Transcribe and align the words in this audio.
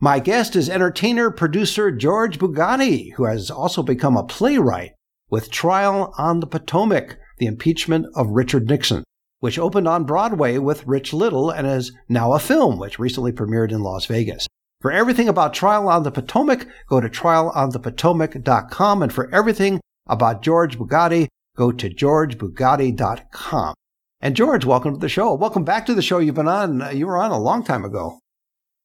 My 0.00 0.18
guest 0.18 0.56
is 0.56 0.68
entertainer 0.68 1.30
producer 1.30 1.90
George 1.90 2.38
Bugatti, 2.38 3.12
who 3.14 3.24
has 3.24 3.50
also 3.50 3.82
become 3.82 4.16
a 4.16 4.24
playwright 4.24 4.92
with 5.30 5.50
Trial 5.50 6.12
on 6.18 6.40
the 6.40 6.46
Potomac, 6.46 7.16
the 7.38 7.46
impeachment 7.46 8.06
of 8.14 8.30
Richard 8.30 8.68
Nixon, 8.68 9.04
which 9.40 9.58
opened 9.58 9.88
on 9.88 10.04
Broadway 10.04 10.58
with 10.58 10.86
Rich 10.86 11.12
Little 11.12 11.50
and 11.50 11.66
is 11.66 11.92
now 12.08 12.32
a 12.32 12.38
film, 12.38 12.78
which 12.78 12.98
recently 12.98 13.32
premiered 13.32 13.70
in 13.72 13.82
Las 13.82 14.06
Vegas. 14.06 14.46
For 14.80 14.92
everything 14.92 15.28
about 15.28 15.54
Trial 15.54 15.88
on 15.88 16.02
the 16.02 16.10
Potomac, 16.10 16.66
go 16.88 17.00
to 17.00 17.08
trialonthepotomac.com. 17.08 19.02
And 19.02 19.12
for 19.12 19.34
everything 19.34 19.80
about 20.06 20.42
George 20.42 20.76
Bugatti, 20.78 21.28
go 21.56 21.72
to 21.72 21.88
georgebugatti.com. 21.88 23.74
And 24.20 24.36
George, 24.36 24.64
welcome 24.64 24.94
to 24.94 25.00
the 25.00 25.08
show. 25.08 25.34
Welcome 25.34 25.64
back 25.64 25.86
to 25.86 25.94
the 25.94 26.02
show 26.02 26.18
you've 26.18 26.34
been 26.34 26.48
on. 26.48 26.96
You 26.96 27.06
were 27.06 27.16
on 27.16 27.30
a 27.30 27.38
long 27.38 27.64
time 27.64 27.84
ago. 27.84 28.18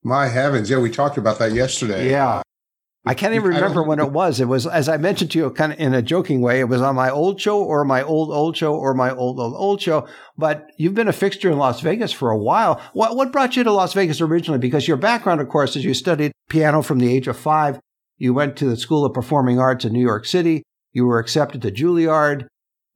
My 0.03 0.27
heavens. 0.27 0.69
Yeah, 0.69 0.79
we 0.79 0.89
talked 0.89 1.17
about 1.17 1.39
that 1.39 1.51
yesterday. 1.51 2.09
Yeah. 2.09 2.41
I 3.05 3.13
can't 3.13 3.33
even 3.33 3.51
remember 3.51 3.81
when 3.81 3.99
it 3.99 4.11
was. 4.11 4.39
It 4.39 4.47
was, 4.47 4.67
as 4.67 4.89
I 4.89 4.97
mentioned 4.97 5.31
to 5.31 5.39
you, 5.39 5.49
kind 5.51 5.71
of 5.71 5.79
in 5.79 5.93
a 5.93 6.01
joking 6.01 6.41
way, 6.41 6.59
it 6.59 6.67
was 6.67 6.81
on 6.81 6.95
my 6.95 7.09
old 7.09 7.39
show 7.39 7.63
or 7.63 7.85
my 7.85 8.03
old, 8.03 8.29
old 8.29 8.57
show 8.57 8.75
or 8.75 8.93
my 8.93 9.09
old, 9.09 9.39
old, 9.39 9.53
old 9.55 9.81
show. 9.81 10.05
But 10.37 10.67
you've 10.77 10.95
been 10.95 11.07
a 11.07 11.13
fixture 11.13 11.49
in 11.49 11.57
Las 11.57 11.79
Vegas 11.79 12.11
for 12.11 12.29
a 12.29 12.37
while. 12.37 12.81
What, 12.93 13.15
what 13.15 13.31
brought 13.31 13.55
you 13.55 13.63
to 13.63 13.71
Las 13.71 13.93
Vegas 13.93 14.19
originally? 14.19 14.59
Because 14.59 14.87
your 14.87 14.97
background, 14.97 15.39
of 15.39 15.47
course, 15.47 15.75
is 15.75 15.85
you 15.85 15.93
studied 15.93 16.33
piano 16.49 16.81
from 16.81 16.99
the 16.99 17.11
age 17.11 17.27
of 17.27 17.37
five. 17.37 17.79
You 18.17 18.33
went 18.33 18.57
to 18.57 18.65
the 18.65 18.77
School 18.77 19.05
of 19.05 19.13
Performing 19.13 19.59
Arts 19.59 19.85
in 19.85 19.93
New 19.93 20.01
York 20.01 20.25
City. 20.25 20.63
You 20.91 21.05
were 21.05 21.19
accepted 21.19 21.61
to 21.61 21.71
Juilliard. 21.71 22.47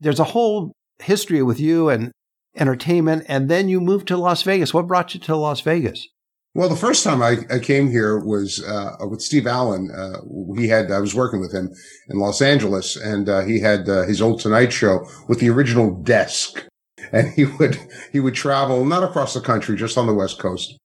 There's 0.01 0.19
a 0.19 0.25
whole 0.25 0.73
history 0.99 1.41
with 1.41 1.61
you 1.61 1.87
and 1.87 2.11
entertainment. 2.57 3.23
And 3.29 3.49
then 3.49 3.69
you 3.69 3.79
moved 3.79 4.09
to 4.09 4.17
Las 4.17 4.43
Vegas. 4.43 4.73
What 4.73 4.87
brought 4.87 5.13
you 5.13 5.19
to 5.21 5.35
Las 5.35 5.61
Vegas? 5.61 6.07
Well, 6.55 6.69
the 6.69 6.75
first 6.75 7.03
time 7.03 7.23
I, 7.23 7.37
I 7.49 7.57
came 7.57 7.89
here 7.89 8.19
was 8.19 8.63
uh, 8.63 8.95
with 9.09 9.21
Steve 9.21 9.47
Allen. 9.47 9.89
Uh, 9.89 10.21
he 10.55 10.67
had 10.67 10.91
I 10.91 10.99
was 10.99 11.15
working 11.15 11.39
with 11.39 11.51
him 11.51 11.73
in 12.09 12.19
Los 12.19 12.43
Angeles, 12.43 12.95
and 12.95 13.27
uh, 13.27 13.41
he 13.41 13.59
had 13.59 13.89
uh, 13.89 14.03
his 14.03 14.21
old 14.21 14.39
Tonight 14.39 14.71
Show 14.71 15.07
with 15.27 15.39
the 15.39 15.49
original 15.49 15.95
desk, 16.03 16.63
and 17.11 17.29
he 17.29 17.45
would 17.45 17.79
he 18.11 18.19
would 18.19 18.35
travel 18.35 18.85
not 18.85 19.03
across 19.03 19.33
the 19.33 19.41
country, 19.41 19.75
just 19.75 19.97
on 19.97 20.05
the 20.05 20.13
West 20.13 20.37
Coast, 20.37 20.77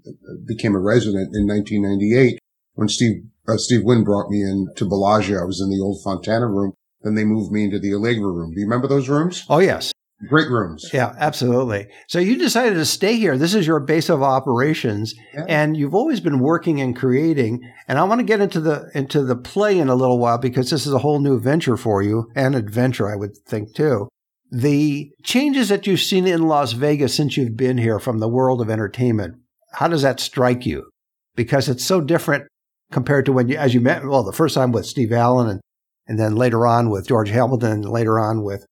became 0.46 0.74
a 0.74 0.80
resident 0.80 1.34
in 1.34 1.46
1998 1.46 2.38
when 2.74 2.88
Steve 2.88 3.22
uh, 3.46 3.56
Steve 3.56 3.84
Wynn 3.84 4.04
brought 4.04 4.30
me 4.30 4.42
in 4.42 4.68
to 4.76 4.86
Bellagio. 4.86 5.40
I 5.40 5.44
was 5.44 5.60
in 5.60 5.70
the 5.70 5.82
old 5.82 6.02
Fontana 6.02 6.46
room. 6.46 6.72
Then 7.02 7.14
they 7.14 7.24
moved 7.24 7.52
me 7.52 7.64
into 7.64 7.78
the 7.78 7.94
Allegra 7.94 8.30
room. 8.30 8.52
Do 8.54 8.60
you 8.60 8.66
remember 8.66 8.88
those 8.88 9.08
rooms? 9.08 9.44
Oh 9.48 9.58
yes. 9.58 9.92
Great 10.26 10.50
rooms. 10.50 10.90
Yeah, 10.92 11.14
absolutely. 11.18 11.86
So 12.08 12.18
you 12.18 12.36
decided 12.36 12.74
to 12.74 12.84
stay 12.84 13.16
here. 13.16 13.38
This 13.38 13.54
is 13.54 13.68
your 13.68 13.78
base 13.78 14.08
of 14.08 14.20
operations 14.20 15.14
yeah. 15.32 15.44
and 15.48 15.76
you've 15.76 15.94
always 15.94 16.18
been 16.18 16.40
working 16.40 16.80
and 16.80 16.96
creating. 16.96 17.60
And 17.86 17.98
I 17.98 18.04
want 18.04 18.18
to 18.18 18.24
get 18.24 18.40
into 18.40 18.60
the 18.60 18.90
into 18.94 19.22
the 19.22 19.36
play 19.36 19.78
in 19.78 19.88
a 19.88 19.94
little 19.94 20.18
while 20.18 20.38
because 20.38 20.70
this 20.70 20.86
is 20.86 20.92
a 20.92 20.98
whole 20.98 21.20
new 21.20 21.38
venture 21.38 21.76
for 21.76 22.02
you 22.02 22.30
and 22.34 22.56
adventure 22.56 23.08
I 23.08 23.14
would 23.14 23.36
think 23.46 23.76
too. 23.76 24.08
The 24.50 25.12
changes 25.22 25.68
that 25.68 25.86
you've 25.86 26.00
seen 26.00 26.26
in 26.26 26.48
Las 26.48 26.72
Vegas 26.72 27.14
since 27.14 27.36
you've 27.36 27.56
been 27.56 27.78
here 27.78 28.00
from 28.00 28.18
the 28.18 28.28
world 28.28 28.60
of 28.60 28.70
entertainment, 28.70 29.36
how 29.74 29.86
does 29.86 30.02
that 30.02 30.18
strike 30.18 30.66
you? 30.66 30.90
Because 31.36 31.68
it's 31.68 31.84
so 31.84 32.00
different 32.00 32.48
compared 32.90 33.24
to 33.26 33.32
when 33.32 33.48
you 33.48 33.56
as 33.56 33.72
you 33.72 33.80
met 33.80 34.04
well 34.04 34.24
the 34.24 34.32
first 34.32 34.56
time 34.56 34.72
with 34.72 34.86
Steve 34.86 35.12
Allen 35.12 35.48
and 35.48 35.60
and 36.08 36.18
then 36.18 36.34
later 36.34 36.66
on 36.66 36.90
with 36.90 37.06
George 37.06 37.30
Hamilton 37.30 37.70
and 37.70 37.88
later 37.88 38.18
on 38.18 38.42
with 38.42 38.66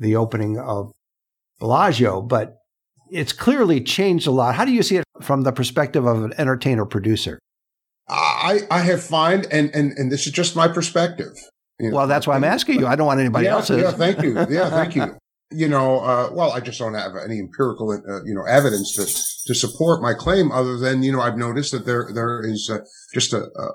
the 0.00 0.16
opening 0.16 0.58
of 0.58 0.90
Bellagio, 1.60 2.22
but 2.22 2.56
it's 3.10 3.32
clearly 3.32 3.80
changed 3.80 4.26
a 4.26 4.30
lot. 4.30 4.54
How 4.54 4.64
do 4.64 4.72
you 4.72 4.82
see 4.82 4.96
it 4.96 5.04
from 5.20 5.42
the 5.42 5.52
perspective 5.52 6.06
of 6.06 6.24
an 6.24 6.32
entertainer 6.38 6.86
producer? 6.86 7.38
I, 8.08 8.60
I 8.70 8.80
have 8.80 9.02
find, 9.02 9.46
and, 9.52 9.70
and, 9.74 9.92
and 9.92 10.10
this 10.10 10.26
is 10.26 10.32
just 10.32 10.56
my 10.56 10.66
perspective. 10.66 11.32
You 11.78 11.90
know, 11.90 11.96
well, 11.96 12.06
that's 12.06 12.26
why 12.26 12.34
I'm 12.34 12.44
asking 12.44 12.80
you. 12.80 12.86
I 12.86 12.96
don't 12.96 13.06
want 13.06 13.20
anybody 13.20 13.44
yeah, 13.44 13.52
else's. 13.52 13.82
Yeah, 13.82 13.92
thank 13.92 14.22
you. 14.22 14.34
Yeah, 14.48 14.68
thank 14.70 14.96
you. 14.96 15.16
you 15.50 15.68
know, 15.68 16.00
uh, 16.00 16.30
well, 16.32 16.52
I 16.52 16.60
just 16.60 16.78
don't 16.78 16.94
have 16.94 17.12
any 17.24 17.38
empirical, 17.38 17.90
uh, 17.92 18.24
you 18.24 18.34
know, 18.34 18.44
evidence 18.44 18.94
to, 18.96 19.04
to 19.46 19.54
support 19.54 20.02
my 20.02 20.12
claim 20.14 20.50
other 20.50 20.76
than, 20.76 21.02
you 21.02 21.12
know, 21.12 21.20
I've 21.20 21.38
noticed 21.38 21.72
that 21.72 21.86
there, 21.86 22.10
there 22.12 22.40
is 22.44 22.68
uh, 22.72 22.80
just 23.14 23.32
a, 23.32 23.42
a, 23.42 23.68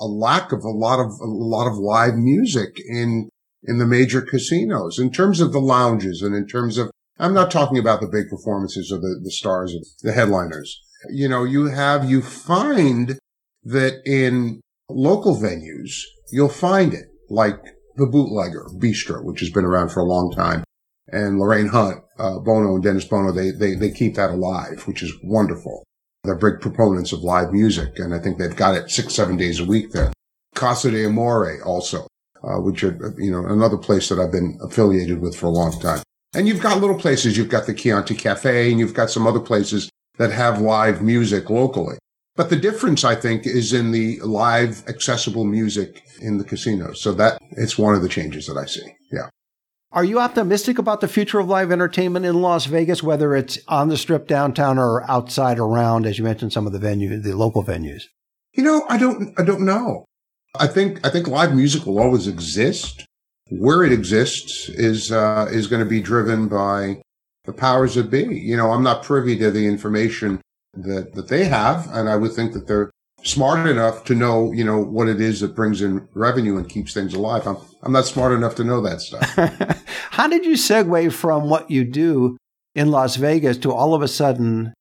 a, 0.00 0.06
lack 0.06 0.52
of 0.52 0.64
a 0.64 0.70
lot 0.70 0.98
of, 0.98 1.06
a 1.06 1.26
lot 1.26 1.66
of 1.66 1.78
live 1.78 2.14
music 2.14 2.80
in, 2.88 3.28
in 3.66 3.78
the 3.78 3.86
major 3.86 4.20
casinos 4.20 4.98
in 4.98 5.10
terms 5.10 5.40
of 5.40 5.52
the 5.52 5.60
lounges 5.60 6.22
and 6.22 6.34
in 6.34 6.46
terms 6.46 6.78
of, 6.78 6.90
I'm 7.18 7.34
not 7.34 7.50
talking 7.50 7.78
about 7.78 8.00
the 8.00 8.08
big 8.08 8.28
performances 8.28 8.90
or 8.92 8.98
the, 8.98 9.20
the 9.22 9.30
stars, 9.30 9.74
of 9.74 9.84
the 10.02 10.12
headliners. 10.12 10.80
You 11.10 11.28
know, 11.28 11.44
you 11.44 11.66
have, 11.66 12.08
you 12.08 12.22
find 12.22 13.18
that 13.64 14.00
in 14.04 14.60
local 14.88 15.36
venues, 15.36 15.92
you'll 16.30 16.48
find 16.48 16.92
it 16.92 17.06
like 17.30 17.58
the 17.96 18.06
bootlegger 18.06 18.66
bistro, 18.78 19.24
which 19.24 19.40
has 19.40 19.50
been 19.50 19.64
around 19.64 19.90
for 19.90 20.00
a 20.00 20.04
long 20.04 20.32
time. 20.34 20.64
And 21.08 21.38
Lorraine 21.38 21.68
Hunt, 21.68 22.02
uh, 22.18 22.38
Bono 22.40 22.74
and 22.74 22.82
Dennis 22.82 23.04
Bono, 23.04 23.32
they, 23.32 23.50
they, 23.50 23.74
they 23.74 23.90
keep 23.90 24.14
that 24.16 24.30
alive, 24.30 24.82
which 24.86 25.02
is 25.02 25.12
wonderful. 25.22 25.84
They're 26.24 26.34
big 26.34 26.60
proponents 26.60 27.12
of 27.12 27.20
live 27.20 27.52
music. 27.52 27.98
And 27.98 28.14
I 28.14 28.18
think 28.18 28.38
they've 28.38 28.56
got 28.56 28.74
it 28.74 28.90
six, 28.90 29.14
seven 29.14 29.36
days 29.36 29.60
a 29.60 29.64
week 29.64 29.92
there. 29.92 30.12
Casa 30.54 30.90
Di 30.90 31.04
Amore 31.04 31.62
also 31.62 32.06
uh, 32.46 32.60
which 32.60 32.84
are, 32.84 33.14
you 33.18 33.30
know, 33.30 33.46
another 33.46 33.76
place 33.76 34.08
that 34.08 34.18
I've 34.18 34.32
been 34.32 34.58
affiliated 34.62 35.20
with 35.20 35.36
for 35.36 35.46
a 35.46 35.50
long 35.50 35.78
time. 35.80 36.02
And 36.34 36.48
you've 36.48 36.62
got 36.62 36.80
little 36.80 36.98
places. 36.98 37.36
You've 37.36 37.48
got 37.48 37.66
the 37.66 37.74
Chianti 37.74 38.14
Cafe 38.14 38.70
and 38.70 38.80
you've 38.80 38.94
got 38.94 39.10
some 39.10 39.26
other 39.26 39.40
places 39.40 39.88
that 40.18 40.32
have 40.32 40.60
live 40.60 41.02
music 41.02 41.48
locally. 41.48 41.96
But 42.36 42.50
the 42.50 42.56
difference, 42.56 43.04
I 43.04 43.14
think, 43.14 43.46
is 43.46 43.72
in 43.72 43.92
the 43.92 44.20
live 44.20 44.82
accessible 44.88 45.44
music 45.44 46.02
in 46.20 46.38
the 46.38 46.44
casinos. 46.44 47.00
So 47.00 47.12
that 47.12 47.38
it's 47.52 47.78
one 47.78 47.94
of 47.94 48.02
the 48.02 48.08
changes 48.08 48.46
that 48.46 48.56
I 48.56 48.66
see. 48.66 48.82
Yeah. 49.12 49.28
Are 49.92 50.04
you 50.04 50.18
optimistic 50.18 50.78
about 50.78 51.00
the 51.00 51.06
future 51.06 51.38
of 51.38 51.48
live 51.48 51.70
entertainment 51.70 52.26
in 52.26 52.42
Las 52.42 52.66
Vegas, 52.66 53.04
whether 53.04 53.36
it's 53.36 53.60
on 53.68 53.88
the 53.88 53.96
strip 53.96 54.26
downtown 54.26 54.76
or 54.76 55.08
outside 55.08 55.60
around, 55.60 56.04
as 56.04 56.18
you 56.18 56.24
mentioned, 56.24 56.52
some 56.52 56.66
of 56.66 56.72
the 56.72 56.80
venues, 56.80 57.22
the 57.22 57.36
local 57.36 57.62
venues? 57.62 58.02
You 58.52 58.64
know, 58.64 58.84
I 58.88 58.98
don't, 58.98 59.38
I 59.38 59.44
don't 59.44 59.64
know. 59.64 60.04
I 60.58 60.66
think 60.66 61.04
I 61.04 61.10
think 61.10 61.28
live 61.28 61.54
music 61.54 61.86
will 61.86 61.98
always 61.98 62.26
exist. 62.26 63.06
Where 63.50 63.84
it 63.84 63.92
exists 63.92 64.68
is 64.70 65.12
uh, 65.12 65.48
is 65.50 65.66
going 65.66 65.82
to 65.82 65.88
be 65.88 66.00
driven 66.00 66.48
by 66.48 67.02
the 67.44 67.52
powers 67.52 67.94
that 67.94 68.10
be. 68.10 68.22
You 68.22 68.56
know, 68.56 68.70
I'm 68.70 68.82
not 68.82 69.02
privy 69.02 69.36
to 69.38 69.50
the 69.50 69.66
information 69.66 70.40
that 70.74 71.14
that 71.14 71.28
they 71.28 71.44
have, 71.44 71.88
and 71.92 72.08
I 72.08 72.16
would 72.16 72.32
think 72.32 72.52
that 72.54 72.66
they're 72.66 72.90
smart 73.24 73.66
enough 73.66 74.04
to 74.04 74.14
know, 74.14 74.52
you 74.52 74.64
know, 74.64 74.78
what 74.78 75.08
it 75.08 75.20
is 75.20 75.40
that 75.40 75.54
brings 75.54 75.80
in 75.82 76.06
revenue 76.14 76.56
and 76.56 76.68
keeps 76.68 76.92
things 76.92 77.14
alive. 77.14 77.46
I'm, 77.46 77.56
I'm 77.82 77.92
not 77.92 78.04
smart 78.04 78.32
enough 78.32 78.54
to 78.56 78.64
know 78.64 78.82
that 78.82 79.00
stuff. 79.00 79.82
How 80.10 80.28
did 80.28 80.44
you 80.44 80.52
segue 80.52 81.10
from 81.12 81.48
what 81.48 81.70
you 81.70 81.84
do 81.84 82.36
in 82.74 82.90
Las 82.90 83.16
Vegas 83.16 83.56
to 83.58 83.72
all 83.72 83.94
of 83.94 84.02
a 84.02 84.08
sudden 84.08 84.74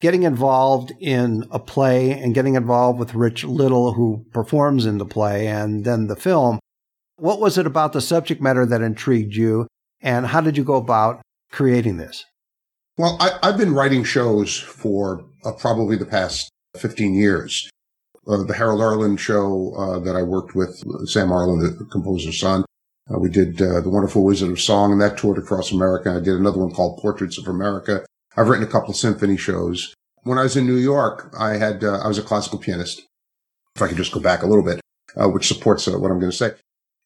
getting 0.00 0.22
involved 0.22 0.92
in 1.00 1.44
a 1.50 1.58
play 1.58 2.12
and 2.12 2.34
getting 2.34 2.54
involved 2.54 2.98
with 2.98 3.14
Rich 3.14 3.44
Little, 3.44 3.94
who 3.94 4.24
performs 4.32 4.86
in 4.86 4.98
the 4.98 5.06
play 5.06 5.48
and 5.48 5.84
then 5.84 6.06
the 6.06 6.16
film? 6.16 6.58
What 7.16 7.40
was 7.40 7.58
it 7.58 7.66
about 7.66 7.92
the 7.92 8.00
subject 8.00 8.40
matter 8.40 8.64
that 8.64 8.80
intrigued 8.80 9.34
you? 9.34 9.66
And 10.00 10.26
how 10.26 10.40
did 10.40 10.56
you 10.56 10.64
go 10.64 10.76
about 10.76 11.20
creating 11.50 11.96
this? 11.96 12.24
Well, 12.96 13.16
I, 13.20 13.46
have 13.46 13.58
been 13.58 13.74
writing 13.74 14.04
shows 14.04 14.58
for 14.58 15.24
uh, 15.44 15.52
probably 15.52 15.96
the 15.96 16.06
past 16.06 16.50
15 16.76 17.14
years. 17.14 17.68
Uh, 18.26 18.44
the 18.44 18.54
Harold 18.54 18.80
Arlen 18.80 19.16
show 19.16 19.72
uh, 19.76 19.98
that 20.00 20.14
I 20.14 20.22
worked 20.22 20.54
with 20.54 20.82
Sam 21.08 21.32
Arlen, 21.32 21.60
the 21.60 21.84
composer's 21.86 22.38
son. 22.38 22.64
Uh, 23.10 23.18
we 23.18 23.30
did 23.30 23.60
uh, 23.62 23.80
The 23.80 23.88
Wonderful 23.88 24.22
Wizard 24.22 24.50
of 24.50 24.60
Song, 24.60 24.92
and 24.92 25.00
that 25.00 25.16
toured 25.16 25.38
across 25.38 25.72
America. 25.72 26.10
I 26.10 26.20
did 26.20 26.34
another 26.34 26.58
one 26.58 26.72
called 26.72 26.98
Portraits 26.98 27.38
of 27.38 27.48
America. 27.48 28.04
I've 28.38 28.48
written 28.48 28.66
a 28.66 28.70
couple 28.70 28.94
symphony 28.94 29.36
shows. 29.36 29.92
When 30.22 30.38
I 30.38 30.44
was 30.44 30.56
in 30.56 30.64
New 30.64 30.76
York, 30.76 31.34
I 31.36 31.56
had 31.56 31.82
uh, 31.82 31.98
I 31.98 32.06
was 32.06 32.18
a 32.18 32.22
classical 32.22 32.60
pianist. 32.60 33.02
If 33.74 33.82
I 33.82 33.88
could 33.88 33.96
just 33.96 34.12
go 34.12 34.20
back 34.20 34.42
a 34.42 34.46
little 34.46 34.64
bit, 34.64 34.80
which 35.16 35.48
supports 35.48 35.88
what 35.88 36.10
I'm 36.10 36.20
going 36.20 36.30
to 36.30 36.36
say. 36.36 36.52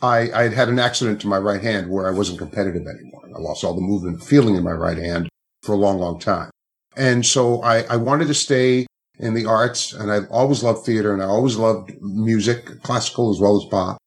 I, 0.03 0.31
I 0.33 0.43
had 0.43 0.53
had 0.53 0.69
an 0.69 0.79
accident 0.79 1.21
to 1.23 1.29
my 1.29 1.39
right 1.39 1.63
hand 1.63 1.89
where 1.89 2.07
I 2.07 2.11
wasn't 2.11 2.39
competitive 2.39 2.87
anymore. 2.87 3.23
I 3.35 3.39
lost 3.39 3.65
all 3.65 3.75
the 3.75 3.81
movement 3.81 4.23
feeling 4.23 4.57
in 4.57 4.65
my 4.65 4.73
right 4.73 4.99
hand 4.99 5.29
for 5.63 5.73
a 5.73 5.77
long, 5.77 5.99
long 5.99 6.19
time. 6.19 6.51
And 6.97 7.25
so 7.25 7.63
I, 7.63 7.83
I 7.83 7.97
wanted 7.97 8.27
to 8.29 8.35
stay 8.35 8.87
in 9.19 9.33
the 9.33 9.47
arts 9.47 9.93
and 9.93 10.11
I've 10.11 10.29
always 10.31 10.63
loved 10.63 10.85
theater 10.85 11.15
and 11.15 11.23
I 11.23 11.27
always 11.27 11.57
loved 11.57 11.93
music, 12.03 12.83
classical 12.83 13.31
as 13.31 13.41
well 13.41 13.57
as 13.57 13.65
pop. 13.71 13.99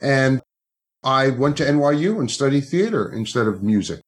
And 0.00 0.40
I 1.04 1.30
went 1.30 1.56
to 1.58 1.64
NYU 1.64 2.18
and 2.18 2.30
studied 2.30 2.62
theater 2.62 3.12
instead 3.12 3.46
of 3.46 3.62
music 3.62 4.00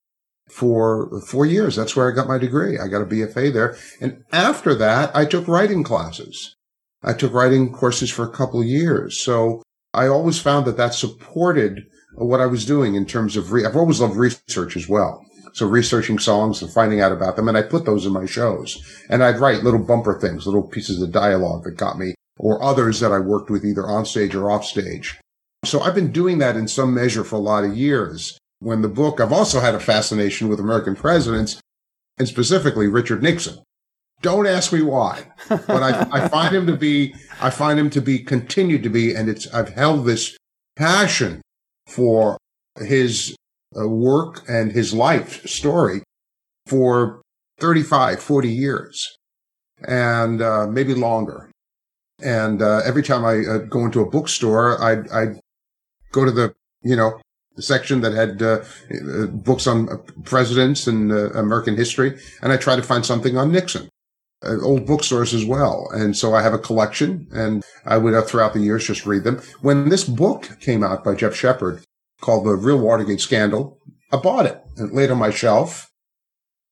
for 0.48 1.20
four 1.22 1.46
years. 1.46 1.76
That's 1.76 1.96
where 1.96 2.10
I 2.10 2.14
got 2.14 2.28
my 2.28 2.38
degree. 2.38 2.78
I 2.78 2.88
got 2.88 3.02
a 3.02 3.06
BFA 3.06 3.52
there. 3.52 3.76
And 4.00 4.24
after 4.32 4.74
that, 4.74 5.14
I 5.14 5.24
took 5.24 5.48
writing 5.48 5.82
classes. 5.82 6.54
I 7.02 7.12
took 7.12 7.32
writing 7.32 7.72
courses 7.72 8.10
for 8.10 8.24
a 8.24 8.30
couple 8.30 8.60
of 8.60 8.66
years. 8.66 9.20
So 9.20 9.62
I 9.92 10.06
always 10.06 10.40
found 10.40 10.66
that 10.66 10.76
that 10.76 10.94
supported 10.94 11.82
what 12.14 12.40
I 12.40 12.46
was 12.46 12.64
doing 12.64 12.94
in 12.94 13.06
terms 13.06 13.36
of, 13.36 13.52
re- 13.52 13.64
I've 13.64 13.76
always 13.76 14.00
loved 14.00 14.16
research 14.16 14.76
as 14.76 14.88
well. 14.88 15.22
So 15.52 15.66
researching 15.66 16.18
songs 16.18 16.60
and 16.60 16.70
finding 16.70 17.00
out 17.00 17.12
about 17.12 17.36
them. 17.36 17.48
And 17.48 17.56
I 17.56 17.62
put 17.62 17.86
those 17.86 18.04
in 18.04 18.12
my 18.12 18.26
shows 18.26 18.78
and 19.08 19.24
I'd 19.24 19.38
write 19.40 19.62
little 19.62 19.82
bumper 19.82 20.18
things, 20.18 20.46
little 20.46 20.62
pieces 20.62 21.00
of 21.00 21.12
dialogue 21.12 21.64
that 21.64 21.76
got 21.76 21.98
me 21.98 22.14
or 22.38 22.62
others 22.62 23.00
that 23.00 23.12
I 23.12 23.18
worked 23.18 23.50
with 23.50 23.64
either 23.64 23.86
on 23.86 24.04
stage 24.04 24.34
or 24.34 24.50
off 24.50 24.64
stage. 24.64 25.18
So 25.64 25.80
I've 25.80 25.94
been 25.94 26.12
doing 26.12 26.38
that 26.38 26.56
in 26.56 26.68
some 26.68 26.94
measure 26.94 27.24
for 27.24 27.36
a 27.36 27.40
lot 27.40 27.64
of 27.64 27.76
years. 27.76 28.38
When 28.60 28.82
the 28.82 28.88
book, 28.88 29.20
I've 29.20 29.32
also 29.32 29.60
had 29.60 29.74
a 29.74 29.80
fascination 29.80 30.48
with 30.48 30.60
American 30.60 30.96
presidents 30.96 31.60
and 32.18 32.26
specifically 32.26 32.88
Richard 32.88 33.22
Nixon. 33.22 33.58
Don't 34.22 34.46
ask 34.46 34.72
me 34.72 34.80
why, 34.80 35.26
but 35.48 35.82
I, 35.82 36.08
I 36.10 36.28
find 36.28 36.54
him 36.54 36.66
to 36.66 36.76
be, 36.76 37.14
I 37.40 37.50
find 37.50 37.78
him 37.78 37.90
to 37.90 38.00
be 38.00 38.18
continued 38.18 38.82
to 38.84 38.88
be, 38.88 39.14
and 39.14 39.28
it's, 39.28 39.46
I've 39.52 39.68
held 39.68 40.06
this 40.06 40.36
passion 40.74 41.42
for 41.86 42.38
his 42.80 43.36
uh, 43.78 43.86
work 43.86 44.42
and 44.48 44.72
his 44.72 44.94
life 44.94 45.46
story 45.46 46.02
for 46.66 47.20
35, 47.60 48.22
40 48.22 48.48
years 48.48 49.16
and 49.86 50.40
uh, 50.40 50.66
maybe 50.66 50.94
longer. 50.94 51.50
And 52.22 52.62
uh, 52.62 52.80
every 52.84 53.02
time 53.02 53.24
I 53.24 53.44
uh, 53.46 53.58
go 53.58 53.84
into 53.84 54.00
a 54.00 54.08
bookstore, 54.08 54.82
I'd, 54.82 55.08
I'd, 55.10 55.40
go 56.12 56.24
to 56.24 56.30
the, 56.30 56.54
you 56.82 56.96
know, 56.96 57.20
section 57.58 58.00
that 58.02 58.12
had 58.12 58.42
uh, 58.42 58.62
uh, 58.90 59.26
books 59.26 59.66
on 59.66 59.88
presidents 60.24 60.86
and 60.86 61.12
American 61.12 61.76
history, 61.76 62.18
and 62.42 62.52
I 62.52 62.56
try 62.56 62.76
to 62.76 62.82
find 62.82 63.04
something 63.04 63.36
on 63.36 63.52
Nixon. 63.52 63.88
old 64.62 64.86
bookstores 64.86 65.34
as 65.34 65.44
well. 65.44 65.88
And 65.92 66.16
so 66.16 66.34
I 66.34 66.42
have 66.42 66.54
a 66.54 66.58
collection 66.58 67.26
and 67.32 67.64
I 67.84 67.96
would, 67.96 68.26
throughout 68.26 68.52
the 68.52 68.60
years, 68.60 68.86
just 68.86 69.06
read 69.06 69.24
them. 69.24 69.40
When 69.60 69.88
this 69.88 70.04
book 70.04 70.58
came 70.60 70.84
out 70.84 71.04
by 71.04 71.14
Geoff 71.14 71.34
Shepard, 71.34 71.82
called 72.20 72.46
The 72.46 72.54
Real 72.54 72.78
Watergate 72.78 73.20
Scandal. 73.20 73.78
I 74.12 74.16
bought 74.16 74.46
it 74.46 74.60
and 74.76 74.92
laid 74.92 75.10
on 75.10 75.18
my 75.18 75.30
shelf. 75.30 75.90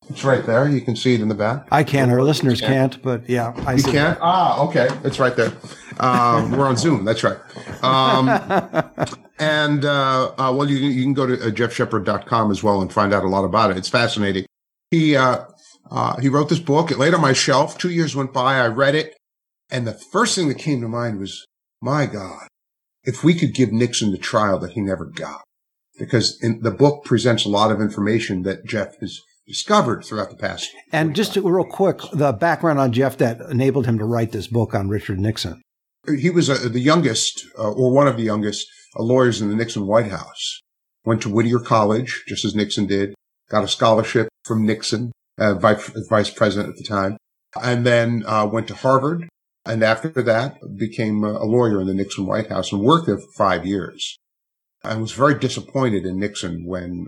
It's 0.09 0.23
right 0.23 0.45
there. 0.45 0.69
You 0.69 0.81
can 0.81 0.95
see 0.95 1.15
it 1.15 1.21
in 1.21 1.29
the 1.29 1.35
back. 1.35 1.67
I 1.71 1.83
can. 1.83 2.09
Our 2.11 2.21
listeners 2.21 2.61
can't, 2.61 3.01
but 3.01 3.27
yeah, 3.27 3.53
I 3.65 3.73
you 3.73 3.83
can't. 3.83 4.17
Ah, 4.21 4.61
okay. 4.67 4.87
It's 5.03 5.19
right 5.19 5.35
there. 5.35 5.51
Um, 5.99 6.51
we're 6.57 6.67
on 6.67 6.77
Zoom. 6.77 7.05
That's 7.05 7.23
right. 7.23 7.37
Um, 7.83 8.29
and 9.39 9.83
uh, 9.83 10.31
uh, 10.37 10.53
well, 10.55 10.69
you, 10.69 10.77
you 10.77 11.03
can 11.03 11.13
go 11.13 11.25
to 11.25 11.33
uh, 11.33 11.49
geoffshepard.com 11.49 12.51
as 12.51 12.61
well 12.61 12.81
and 12.81 12.93
find 12.93 13.13
out 13.13 13.23
a 13.23 13.27
lot 13.27 13.45
about 13.45 13.71
it. 13.71 13.77
It's 13.77 13.89
fascinating. 13.89 14.45
He 14.91 15.15
uh, 15.15 15.45
uh, 15.89 16.19
he 16.19 16.29
wrote 16.29 16.49
this 16.49 16.59
book. 16.59 16.91
It 16.91 16.99
laid 16.99 17.15
on 17.15 17.21
my 17.21 17.33
shelf. 17.33 17.77
Two 17.77 17.89
years 17.89 18.15
went 18.15 18.31
by. 18.31 18.59
I 18.59 18.67
read 18.67 18.93
it, 18.95 19.15
and 19.71 19.87
the 19.87 19.93
first 19.93 20.35
thing 20.35 20.47
that 20.49 20.59
came 20.59 20.81
to 20.81 20.87
mind 20.87 21.19
was, 21.19 21.45
my 21.81 22.05
God, 22.05 22.47
if 23.03 23.23
we 23.23 23.33
could 23.33 23.55
give 23.55 23.71
Nixon 23.71 24.11
the 24.11 24.17
trial 24.17 24.59
that 24.59 24.73
he 24.73 24.81
never 24.81 25.05
got, 25.05 25.41
because 25.97 26.37
the 26.39 26.75
book 26.77 27.03
presents 27.05 27.45
a 27.45 27.49
lot 27.49 27.71
of 27.71 27.81
information 27.81 28.43
that 28.43 28.65
Geoff 28.65 28.99
has 28.99 29.19
discovered 29.47 30.03
throughout 30.03 30.29
the 30.29 30.35
past. 30.35 30.69
And 30.91 31.15
just 31.15 31.35
real 31.35 31.65
quick, 31.65 31.99
the 32.11 32.33
background 32.33 32.79
on 32.79 32.91
Geoff 32.91 33.17
that 33.17 33.39
enabled 33.41 33.85
him 33.85 33.97
to 33.99 34.05
write 34.05 34.31
this 34.31 34.47
book 34.47 34.73
on 34.73 34.89
Richard 34.89 35.19
Nixon. 35.19 35.61
He 36.07 36.29
was 36.29 36.49
uh, 36.49 36.69
the 36.69 36.79
youngest, 36.79 37.45
uh, 37.57 37.71
or 37.71 37.91
one 37.91 38.07
of 38.07 38.17
the 38.17 38.23
youngest, 38.23 38.67
uh, 38.97 39.03
lawyers 39.03 39.41
in 39.41 39.49
the 39.49 39.55
Nixon 39.55 39.87
White 39.87 40.11
House. 40.11 40.61
Went 41.03 41.21
to 41.23 41.29
Whittier 41.29 41.59
College, 41.59 42.23
just 42.27 42.45
as 42.45 42.55
Nixon 42.55 42.87
did. 42.87 43.13
Got 43.49 43.63
a 43.63 43.67
scholarship 43.67 44.27
from 44.43 44.65
Nixon, 44.65 45.11
uh, 45.37 45.55
vice, 45.55 45.91
vice, 46.09 46.29
president 46.29 46.69
at 46.69 46.77
the 46.77 46.83
time, 46.83 47.17
and 47.61 47.85
then 47.85 48.23
uh, 48.25 48.47
went 48.51 48.67
to 48.69 48.75
Harvard 48.75 49.27
and 49.65 49.83
after 49.83 50.09
that, 50.09 50.57
became 50.77 51.23
a 51.23 51.43
lawyer 51.43 51.81
in 51.81 51.87
the 51.87 51.93
Nixon 51.93 52.27
White 52.27 52.49
House 52.49 52.71
and 52.71 52.81
worked 52.81 53.07
there 53.07 53.17
for 53.17 53.31
five 53.35 53.65
years. 53.65 54.17
I 54.83 54.95
was 54.95 55.11
very 55.11 55.33
disappointed 55.39 56.05
in 56.05 56.19
Nixon 56.19 56.65
when 56.65 57.07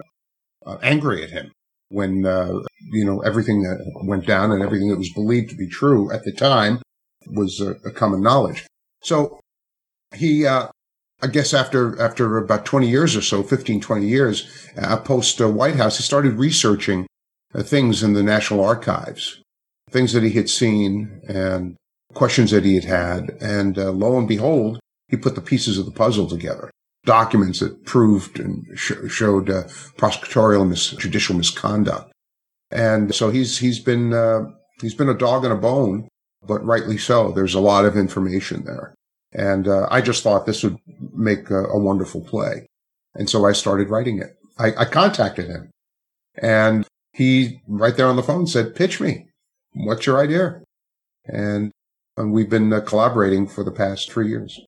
uh, 0.66 0.78
angry 0.82 1.24
at 1.24 1.30
him 1.30 1.52
when 1.90 2.26
uh, 2.26 2.54
you 2.92 3.06
know 3.06 3.20
everything 3.22 3.64
that 3.64 3.80
went 4.04 4.26
down 4.26 4.52
and 4.52 4.62
everything 4.62 4.90
that 4.90 4.98
was 4.98 5.12
believed 5.14 5.50
to 5.50 5.56
be 5.56 5.68
true 5.68 6.12
at 6.12 6.24
the 6.24 6.32
time 6.32 6.82
was 7.28 7.60
a, 7.60 7.72
a 7.88 7.92
common 7.92 8.22
knowledge. 8.22 8.66
So 9.02 9.40
he, 10.16 10.46
uh, 10.46 10.68
I 11.22 11.28
guess, 11.28 11.54
after 11.54 12.00
after 12.02 12.38
about 12.38 12.66
twenty 12.66 12.90
years 12.90 13.16
or 13.16 13.22
so, 13.22 13.44
15, 13.44 13.82
20 13.82 14.06
years 14.06 14.68
uh, 14.78 14.98
post 14.98 15.42
uh, 15.42 15.50
White 15.50 15.76
House, 15.76 15.98
he 15.98 16.04
started 16.04 16.34
researching 16.34 17.08
uh, 17.54 17.64
things 17.64 18.04
in 18.04 18.14
the 18.14 18.24
National 18.24 18.64
Archives, 18.64 19.42
things 19.90 20.14
that 20.14 20.24
he 20.24 20.32
had 20.32 20.50
seen 20.50 21.22
and 21.28 21.76
questions 22.14 22.52
that 22.52 22.66
he 22.66 22.76
had 22.76 22.86
had. 22.86 23.38
And 23.42 23.78
uh, 23.78 23.92
lo 23.92 24.18
and 24.18 24.28
behold, 24.28 24.80
he 25.10 25.18
put 25.18 25.36
the 25.36 25.42
pieces 25.42 25.78
of 25.78 25.86
the 25.86 25.92
puzzle 25.92 26.28
together. 26.28 26.70
Documents 27.08 27.62
that 27.62 27.86
proved 27.86 28.38
and 28.38 28.68
sh- 28.78 28.92
showed 29.08 29.50
uh, 29.50 29.64
prosecutorial 29.98 30.68
mis- 30.68 30.92
judicial 30.92 31.38
misconduct. 31.38 32.12
And 32.70 33.16
so 33.16 33.30
he's 33.30 33.60
he's 33.60 33.80
been 33.80 34.14
uh, 34.14 34.42
he's 34.82 34.94
been 34.94 35.08
a 35.08 35.18
dog 35.18 35.46
and 35.46 35.54
a 35.54 35.58
bone, 35.58 36.10
but 36.46 36.66
rightly 36.66 36.98
so. 36.98 37.32
There's 37.32 37.54
a 37.54 37.62
lot 37.62 37.86
of 37.86 37.96
information 37.96 38.66
there, 38.66 38.94
and 39.32 39.70
uh, 39.70 39.88
I 39.90 40.02
just 40.02 40.22
thought 40.22 40.46
this 40.46 40.64
would 40.64 40.78
make 41.14 41.50
a, 41.50 41.64
a, 41.64 41.80
wonderful 41.80 42.20
play, 42.20 42.68
and 43.16 43.30
so 43.30 43.46
I 43.46 43.54
started 43.54 43.90
writing 43.90 44.20
it. 44.20 44.36
I, 44.60 44.74
I 44.78 44.84
contacted 44.84 45.48
him, 45.48 45.72
and 46.42 46.86
he 47.14 47.62
right 47.70 47.96
there 47.96 48.08
on 48.08 48.18
the 48.18 48.22
phone 48.22 48.48
said, 48.48 48.76
"Pitch 48.76 49.00
me. 49.00 49.28
What's 49.74 50.06
your 50.06 50.22
idea?" 50.22 50.62
And 51.26 51.72
and 52.18 52.34
we've 52.34 52.50
been 52.50 52.74
uh, 52.74 52.82
collaborating 52.82 53.48
for 53.48 53.64
the 53.64 53.72
past 53.72 54.12
three 54.12 54.28
years. 54.28 54.60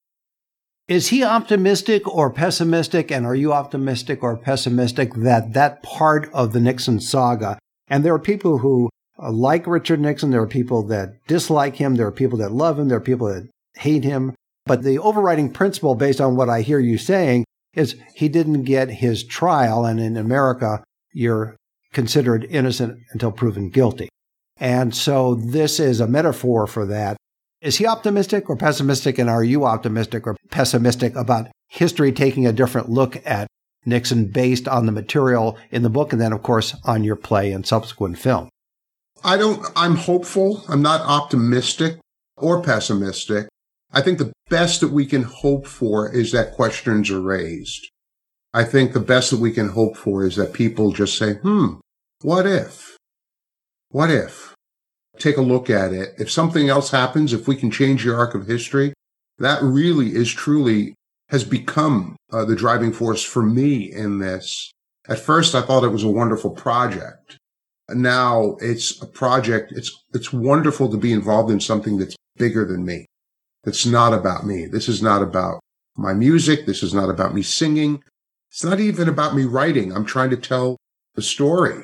Is 0.90 1.10
he 1.10 1.24
optimistic 1.24 2.08
or 2.08 2.32
pessimistic? 2.32 3.12
And 3.12 3.24
are 3.24 3.36
you 3.36 3.54
optimistic 3.54 4.24
or 4.24 4.36
pessimistic 4.36 5.14
that 5.14 5.54
that 5.54 5.84
part 5.84 6.28
of 6.34 6.52
the 6.52 6.60
Nixon 6.60 7.00
saga, 7.00 7.60
and 7.88 8.04
there 8.04 8.16
are 8.16 8.20
people 8.20 8.58
who 8.58 8.90
uh, 9.22 9.32
like 9.32 9.68
Richard 9.68 10.00
Nixon, 10.00 10.32
there 10.32 10.42
are 10.42 10.48
people 10.48 10.82
that 10.88 11.14
dislike 11.28 11.76
him, 11.76 11.96
there 11.96 12.08
are 12.08 12.12
people 12.12 12.40
that 12.40 12.52
love 12.52 12.80
him, 12.80 12.88
there 12.88 12.98
are 12.98 13.02
people 13.02 13.28
that 13.28 13.48
hate 13.76 14.04
him. 14.04 14.34
But 14.66 14.82
the 14.82 14.98
overriding 14.98 15.52
principle, 15.52 15.94
based 15.94 16.20
on 16.20 16.36
what 16.36 16.50
I 16.50 16.62
hear 16.62 16.80
you 16.80 16.98
saying, 16.98 17.46
is 17.76 17.96
he 18.16 18.28
didn't 18.28 18.64
get 18.64 18.90
his 18.90 19.24
trial. 19.24 19.86
And 19.86 20.00
in 20.00 20.18
America, 20.18 20.84
you're 21.14 21.56
considered 21.94 22.48
innocent 22.50 22.98
until 23.12 23.32
proven 23.32 23.70
guilty. 23.70 24.10
And 24.58 24.96
so 24.96 25.36
this 25.36 25.80
is 25.80 26.00
a 26.00 26.08
metaphor 26.08 26.66
for 26.66 26.88
that. 26.88 27.18
Is 27.62 27.78
he 27.78 27.86
optimistic 27.86 28.50
or 28.50 28.56
pessimistic? 28.56 29.18
And 29.18 29.30
are 29.30 29.44
you 29.44 29.66
optimistic 29.66 30.26
or 30.26 30.36
pessimistic 30.50 31.16
about 31.16 31.48
history 31.68 32.12
taking 32.12 32.48
a 32.48 32.54
different 32.54 32.90
look 32.90 33.22
at 33.26 33.48
Nixon 33.86 34.28
based 34.28 34.68
on 34.68 34.86
the 34.86 34.92
material 34.92 35.58
in 35.72 35.84
the 35.84 35.90
book 35.90 36.14
and 36.14 36.22
then, 36.22 36.34
of 36.34 36.44
course, 36.44 36.76
on 36.86 37.04
your 37.04 37.16
play 37.16 37.52
and 37.52 37.66
subsequent 37.66 38.18
film? 38.18 38.50
I 39.24 39.36
don't, 39.36 39.66
I'm 39.76 39.96
hopeful. 39.96 40.64
I'm 40.70 40.82
not 40.82 41.02
optimistic 41.02 42.00
or 42.38 42.62
pessimistic. 42.62 43.48
I 43.92 44.02
think 44.02 44.20
the 44.20 44.32
best 44.50 44.82
that 44.82 44.92
we 44.92 45.06
can 45.06 45.24
hope 45.24 45.68
for 45.68 46.10
is 46.10 46.32
that 46.32 46.54
questions 46.54 47.10
are 47.10 47.22
raised. 47.22 47.90
I 48.54 48.64
think 48.64 48.94
the 48.94 49.00
best 49.00 49.32
that 49.32 49.40
we 49.40 49.52
can 49.52 49.70
hope 49.70 49.98
for 49.98 50.26
is 50.26 50.36
that 50.38 50.54
people 50.54 50.92
just 50.92 51.18
say, 51.18 51.34
hmm, 51.34 51.76
what 52.22 52.46
if? 52.46 52.98
What 53.90 54.10
if? 54.10 54.49
Take 55.20 55.38
a 55.38 55.42
look 55.42 55.70
at 55.70 55.94
it. 55.94 56.16
If 56.18 56.32
something 56.32 56.70
else 56.70 56.92
happens, 56.92 57.34
if 57.34 57.48
we 57.48 57.56
can 57.56 57.70
change 57.70 58.04
the 58.04 58.16
arc 58.16 58.34
of 58.34 58.48
history, 58.48 58.94
that 59.38 59.62
really 59.62 60.16
is 60.16 60.32
truly 60.32 60.96
has 61.30 61.44
become 61.44 62.16
uh, 62.32 62.46
the 62.46 62.56
driving 62.56 62.92
force 62.92 63.24
for 63.24 63.44
me 63.44 63.92
in 63.92 64.20
this. 64.20 64.72
At 65.08 65.20
first, 65.20 65.56
I 65.56 65.62
thought 65.62 65.84
it 65.84 65.90
was 65.90 66.04
a 66.04 66.10
wonderful 66.10 66.52
project. 66.52 67.38
Now 67.90 68.58
it's 68.60 69.02
a 69.02 69.08
project. 69.08 69.72
It's, 69.76 70.04
it's 70.14 70.34
wonderful 70.34 70.90
to 70.90 70.98
be 70.98 71.12
involved 71.12 71.52
in 71.52 71.60
something 71.60 71.98
that's 71.98 72.16
bigger 72.38 72.66
than 72.66 72.86
me. 72.86 73.06
It's 73.66 73.86
not 73.86 74.14
about 74.14 74.46
me. 74.46 74.66
This 74.66 74.88
is 74.88 75.02
not 75.02 75.22
about 75.22 75.60
my 75.96 76.14
music. 76.14 76.66
This 76.66 76.82
is 76.82 76.94
not 76.94 77.10
about 77.10 77.34
me 77.34 77.42
singing. 77.42 78.04
It's 78.50 78.64
not 78.64 78.80
even 78.80 79.10
about 79.10 79.36
me 79.36 79.44
writing. 79.44 79.92
I'm 79.92 80.06
trying 80.06 80.30
to 80.30 80.38
tell 80.38 80.78
the 81.16 81.22
story. 81.22 81.84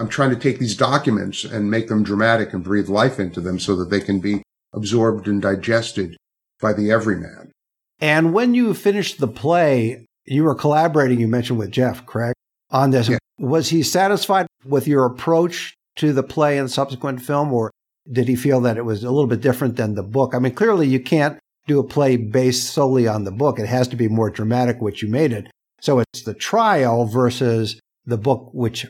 I'm 0.00 0.08
trying 0.08 0.30
to 0.30 0.36
take 0.36 0.58
these 0.58 0.76
documents 0.76 1.44
and 1.44 1.70
make 1.70 1.88
them 1.88 2.02
dramatic 2.02 2.54
and 2.54 2.64
breathe 2.64 2.88
life 2.88 3.20
into 3.20 3.40
them 3.40 3.58
so 3.58 3.76
that 3.76 3.90
they 3.90 4.00
can 4.00 4.18
be 4.18 4.42
absorbed 4.72 5.28
and 5.28 5.42
digested 5.42 6.16
by 6.58 6.72
the 6.72 6.90
everyman. 6.90 7.52
And 8.00 8.32
when 8.32 8.54
you 8.54 8.72
finished 8.72 9.20
the 9.20 9.28
play, 9.28 10.06
you 10.24 10.44
were 10.44 10.54
collaborating, 10.54 11.20
you 11.20 11.28
mentioned 11.28 11.58
with 11.58 11.70
Geoff, 11.70 12.06
correct? 12.06 12.38
On 12.70 12.90
this. 12.90 13.08
Yeah. 13.10 13.18
Was 13.38 13.68
he 13.68 13.82
satisfied 13.82 14.46
with 14.64 14.88
your 14.88 15.04
approach 15.04 15.74
to 15.96 16.14
the 16.14 16.22
play 16.22 16.56
and 16.56 16.70
subsequent 16.70 17.20
film, 17.20 17.52
or 17.52 17.70
did 18.10 18.26
he 18.26 18.36
feel 18.36 18.62
that 18.62 18.78
it 18.78 18.86
was 18.86 19.04
a 19.04 19.10
little 19.10 19.26
bit 19.26 19.42
different 19.42 19.76
than 19.76 19.96
the 19.96 20.02
book? 20.02 20.34
I 20.34 20.38
mean, 20.38 20.54
clearly 20.54 20.88
you 20.88 21.00
can't 21.00 21.38
do 21.66 21.78
a 21.78 21.84
play 21.84 22.16
based 22.16 22.70
solely 22.70 23.06
on 23.06 23.24
the 23.24 23.30
book. 23.30 23.58
It 23.58 23.66
has 23.66 23.86
to 23.88 23.96
be 23.96 24.08
more 24.08 24.30
dramatic, 24.30 24.80
which 24.80 25.02
you 25.02 25.08
made 25.08 25.32
it. 25.32 25.50
So 25.82 25.98
it's 25.98 26.22
the 26.22 26.34
trial 26.34 27.04
versus 27.04 27.78
the 28.06 28.18
book, 28.18 28.50
which 28.54 28.86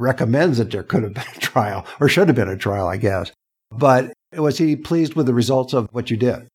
recommends 0.00 0.58
that 0.58 0.70
there 0.70 0.82
could 0.82 1.02
have 1.02 1.14
been 1.14 1.24
a 1.36 1.40
trial 1.40 1.86
or 2.00 2.08
should 2.08 2.28
have 2.28 2.36
been 2.36 2.48
a 2.48 2.56
trial, 2.56 2.88
I 2.88 2.96
guess. 2.96 3.30
But 3.70 4.12
was 4.36 4.58
he 4.58 4.76
pleased 4.76 5.14
with 5.14 5.26
the 5.26 5.34
results 5.34 5.72
of 5.72 5.88
what 5.92 6.10
you 6.10 6.16
did? 6.16 6.48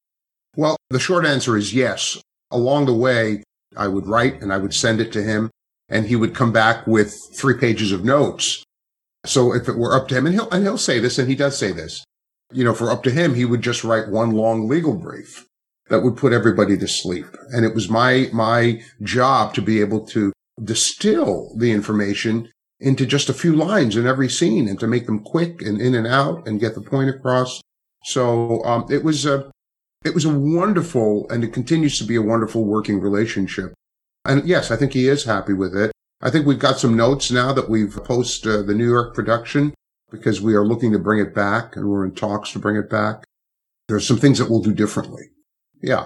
Well, 0.57 0.77
the 0.89 0.99
short 0.99 1.25
answer 1.25 1.55
is 1.55 1.73
yes. 1.73 2.21
Along 2.51 2.85
the 2.85 2.93
way, 2.93 3.43
I 3.75 3.87
would 3.87 4.07
write 4.07 4.41
and 4.41 4.51
I 4.53 4.57
would 4.57 4.73
send 4.73 5.01
it 5.01 5.11
to 5.13 5.23
him 5.23 5.49
and 5.89 6.07
he 6.07 6.15
would 6.15 6.35
come 6.35 6.51
back 6.51 6.87
with 6.87 7.15
three 7.33 7.57
pages 7.57 7.91
of 7.91 8.03
notes. 8.03 8.63
So 9.25 9.53
if 9.53 9.67
it 9.67 9.77
were 9.77 9.95
up 9.95 10.07
to 10.09 10.17
him, 10.17 10.25
and 10.25 10.35
he'll, 10.35 10.49
and 10.49 10.63
he'll 10.63 10.77
say 10.77 10.99
this, 10.99 11.17
and 11.17 11.29
he 11.29 11.35
does 11.35 11.57
say 11.57 11.71
this, 11.71 12.03
you 12.51 12.63
know, 12.63 12.73
for 12.73 12.91
up 12.91 13.03
to 13.03 13.11
him, 13.11 13.33
he 13.33 13.45
would 13.45 13.61
just 13.61 13.83
write 13.83 14.09
one 14.09 14.31
long 14.31 14.67
legal 14.67 14.93
brief 14.93 15.45
that 15.89 16.01
would 16.01 16.17
put 16.17 16.33
everybody 16.33 16.77
to 16.77 16.87
sleep. 16.87 17.25
And 17.51 17.65
it 17.65 17.75
was 17.75 17.89
my, 17.89 18.29
my 18.33 18.81
job 19.01 19.53
to 19.55 19.61
be 19.61 19.79
able 19.81 20.05
to 20.07 20.31
distill 20.63 21.55
the 21.57 21.71
information 21.71 22.49
into 22.79 23.05
just 23.05 23.29
a 23.29 23.33
few 23.33 23.55
lines 23.55 23.95
in 23.95 24.05
every 24.05 24.29
scene 24.29 24.67
and 24.67 24.79
to 24.79 24.87
make 24.87 25.05
them 25.05 25.23
quick 25.23 25.61
and 25.61 25.79
in 25.79 25.95
and 25.95 26.07
out 26.07 26.47
and 26.47 26.59
get 26.59 26.75
the 26.75 26.81
point 26.81 27.09
across. 27.09 27.61
So, 28.03 28.63
um, 28.63 28.85
it 28.89 29.03
was 29.03 29.25
a, 29.25 29.49
it 30.03 30.13
was 30.13 30.25
a 30.25 30.37
wonderful, 30.37 31.27
and 31.29 31.43
it 31.43 31.53
continues 31.53 31.97
to 31.97 32.03
be 32.03 32.15
a 32.15 32.21
wonderful 32.21 32.63
working 32.63 32.99
relationship. 32.99 33.73
And 34.25 34.47
yes, 34.47 34.71
I 34.71 34.75
think 34.75 34.93
he 34.93 35.07
is 35.07 35.23
happy 35.23 35.53
with 35.53 35.75
it. 35.75 35.91
I 36.21 36.29
think 36.29 36.45
we've 36.45 36.59
got 36.59 36.79
some 36.79 36.95
notes 36.95 37.31
now 37.31 37.53
that 37.53 37.69
we've 37.69 37.95
post 38.03 38.45
uh, 38.47 38.61
the 38.61 38.73
New 38.73 38.89
York 38.89 39.13
production 39.13 39.73
because 40.11 40.41
we 40.41 40.55
are 40.55 40.65
looking 40.65 40.91
to 40.91 40.99
bring 40.99 41.19
it 41.19 41.33
back 41.33 41.75
and 41.75 41.89
we're 41.89 42.05
in 42.05 42.13
talks 42.13 42.51
to 42.51 42.59
bring 42.59 42.75
it 42.75 42.89
back. 42.89 43.23
There's 43.87 44.07
some 44.07 44.17
things 44.17 44.39
that 44.39 44.49
we'll 44.49 44.61
do 44.61 44.73
differently. 44.73 45.29
Yeah. 45.81 46.05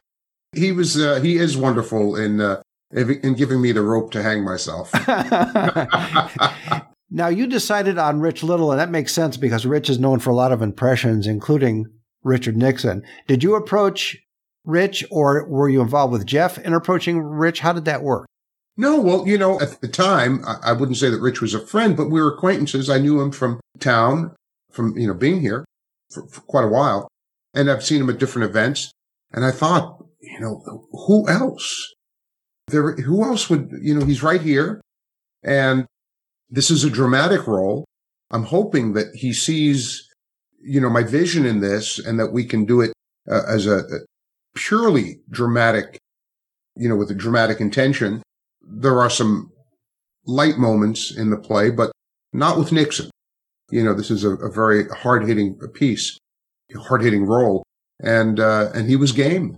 He 0.53 0.71
was, 0.71 0.99
uh, 0.99 1.21
he 1.21 1.37
is 1.37 1.55
wonderful 1.55 2.15
in, 2.15 2.41
uh, 2.41 2.61
in 2.91 3.33
giving 3.35 3.61
me 3.61 3.71
the 3.71 3.81
rope 3.81 4.11
to 4.11 4.23
hang 4.23 4.43
myself. 4.43 4.91
now 7.09 7.27
you 7.27 7.47
decided 7.47 7.97
on 7.97 8.19
Rich 8.19 8.43
Little, 8.43 8.71
and 8.71 8.79
that 8.79 8.89
makes 8.89 9.13
sense 9.13 9.37
because 9.37 9.65
Rich 9.65 9.89
is 9.89 9.99
known 9.99 10.19
for 10.19 10.31
a 10.31 10.35
lot 10.35 10.51
of 10.51 10.61
impressions, 10.61 11.27
including 11.27 11.85
Richard 12.23 12.57
Nixon. 12.57 13.03
Did 13.27 13.43
you 13.43 13.55
approach 13.55 14.17
Rich 14.65 15.05
or 15.11 15.47
were 15.47 15.69
you 15.69 15.81
involved 15.81 16.13
with 16.13 16.25
Geoff 16.25 16.57
in 16.57 16.73
approaching 16.73 17.21
Rich? 17.21 17.59
How 17.59 17.73
did 17.73 17.85
that 17.85 18.03
work? 18.03 18.27
No, 18.77 18.99
well, 19.01 19.27
you 19.27 19.37
know, 19.37 19.59
at 19.59 19.81
the 19.81 19.89
time, 19.89 20.41
I 20.63 20.71
wouldn't 20.71 20.97
say 20.97 21.09
that 21.09 21.19
Rich 21.19 21.41
was 21.41 21.53
a 21.53 21.65
friend, 21.65 21.97
but 21.97 22.09
we 22.09 22.21
were 22.21 22.33
acquaintances. 22.33 22.89
I 22.89 22.97
knew 22.97 23.19
him 23.19 23.31
from 23.31 23.59
town, 23.79 24.33
from, 24.71 24.97
you 24.97 25.05
know, 25.05 25.13
being 25.13 25.41
here 25.41 25.65
for, 26.09 26.25
for 26.29 26.41
quite 26.41 26.63
a 26.63 26.69
while. 26.69 27.09
And 27.53 27.69
I've 27.69 27.83
seen 27.83 28.01
him 28.01 28.09
at 28.09 28.19
different 28.19 28.49
events. 28.49 28.91
And 29.33 29.43
I 29.43 29.51
thought, 29.51 30.05
you 30.21 30.39
know, 30.39 30.87
who 31.07 31.27
else? 31.27 31.93
There, 32.69 32.95
who 32.95 33.23
else 33.23 33.49
would, 33.49 33.71
you 33.81 33.97
know, 33.97 34.05
he's 34.05 34.23
right 34.23 34.41
here. 34.41 34.81
And 35.43 35.85
this 36.49 36.69
is 36.71 36.83
a 36.83 36.89
dramatic 36.89 37.47
role. 37.47 37.85
I'm 38.31 38.43
hoping 38.43 38.93
that 38.93 39.15
he 39.15 39.33
sees 39.33 40.09
you 40.61 40.81
know, 40.81 40.89
my 40.89 41.03
vision 41.03 41.45
in 41.45 41.59
this 41.59 41.99
and 41.99 42.19
that 42.19 42.31
we 42.31 42.43
can 42.45 42.65
do 42.65 42.81
it 42.81 42.93
uh, 43.29 43.41
as 43.47 43.65
a, 43.65 43.79
a, 43.79 43.99
purely 44.55 45.19
dramatic, 45.29 45.99
you 46.75 46.89
know, 46.89 46.95
with 46.95 47.11
a 47.11 47.15
dramatic 47.15 47.61
intention. 47.61 48.21
There 48.61 48.99
are 48.99 49.09
some 49.09 49.51
light 50.25 50.57
moments 50.57 51.15
in 51.15 51.29
the 51.29 51.37
play, 51.37 51.69
but 51.69 51.91
not 52.33 52.57
with 52.57 52.71
Nixon. 52.71 53.09
You 53.71 53.83
know, 53.83 53.93
this 53.93 54.11
is 54.11 54.23
a, 54.23 54.31
a 54.31 54.51
very 54.51 54.87
hard 54.89 55.27
hitting 55.27 55.55
piece, 55.73 56.17
hard 56.75 57.03
hitting 57.03 57.25
role. 57.25 57.63
And, 58.01 58.39
uh, 58.39 58.69
and 58.73 58.89
he 58.89 58.95
was 58.95 59.11
game. 59.11 59.57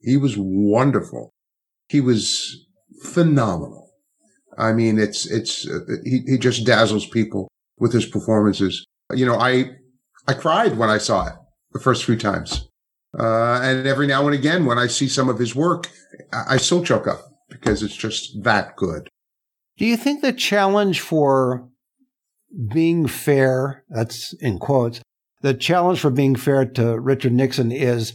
He 0.00 0.16
was 0.16 0.36
wonderful. 0.36 1.30
He 1.88 2.00
was 2.00 2.66
phenomenal. 3.02 3.90
I 4.58 4.72
mean, 4.72 4.98
it's, 4.98 5.30
it's, 5.30 5.68
uh, 5.68 5.80
he, 6.04 6.20
he 6.26 6.38
just 6.38 6.66
dazzles 6.66 7.06
people 7.06 7.48
with 7.78 7.92
his 7.92 8.06
performances. 8.06 8.84
You 9.12 9.26
know, 9.26 9.36
I, 9.36 9.70
I 10.28 10.34
cried 10.34 10.78
when 10.78 10.90
I 10.90 10.98
saw 10.98 11.26
it 11.26 11.34
the 11.72 11.80
first 11.80 12.04
few 12.04 12.16
times. 12.16 12.68
Uh, 13.18 13.60
and 13.62 13.86
every 13.86 14.06
now 14.06 14.26
and 14.26 14.34
again, 14.34 14.64
when 14.64 14.78
I 14.78 14.86
see 14.86 15.08
some 15.08 15.28
of 15.28 15.38
his 15.38 15.54
work, 15.54 15.90
I, 16.32 16.54
I 16.54 16.56
still 16.56 16.84
choke 16.84 17.06
up 17.06 17.20
because 17.48 17.82
it's 17.82 17.96
just 17.96 18.42
that 18.42 18.76
good. 18.76 19.08
Do 19.76 19.86
you 19.86 19.96
think 19.96 20.22
the 20.22 20.32
challenge 20.32 21.00
for 21.00 21.68
being 22.72 23.06
fair, 23.06 23.84
that's 23.88 24.32
in 24.34 24.58
quotes, 24.58 25.00
the 25.40 25.54
challenge 25.54 26.00
for 26.00 26.10
being 26.10 26.36
fair 26.36 26.64
to 26.64 26.98
Richard 26.98 27.32
Nixon 27.32 27.72
is 27.72 28.14